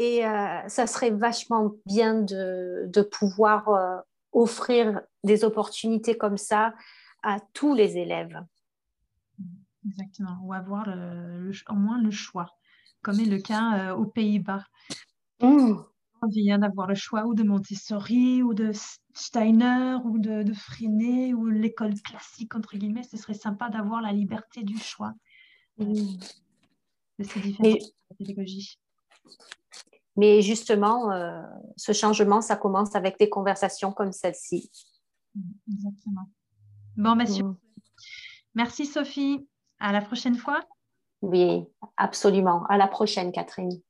[0.01, 3.99] Et euh, ça serait vachement bien de, pouvoir euh,
[4.33, 6.73] offrir des opportunités comme ça
[7.23, 8.43] à tous les élèves.
[9.87, 12.47] Exactement, ou avoir au moins le choix,
[13.03, 14.65] comme est le cas euh, aux Pays-Bas.
[15.43, 15.75] Mmh.
[16.23, 18.73] On vient d'avoir le choix ou de Montessori, ou de
[19.13, 23.03] Steiner, ou de, de Freinet, ou l'école classique, entre guillemets.
[23.03, 25.13] Ce serait sympa d'avoir la liberté du choix
[25.77, 25.95] mmh.
[27.19, 27.83] de ces différentes
[28.17, 28.79] pédagogies.
[30.21, 31.41] Mais justement, euh,
[31.79, 34.71] ce changement, ça commence avec des conversations comme celle-ci.
[35.67, 36.29] Exactement.
[36.99, 37.45] Bon, monsieur.
[37.45, 37.57] Mm.
[38.55, 39.49] Merci Sophie.
[39.79, 40.61] À la prochaine fois.
[41.23, 41.65] Oui,
[41.97, 42.67] absolument.
[42.69, 43.81] À la prochaine, Catherine.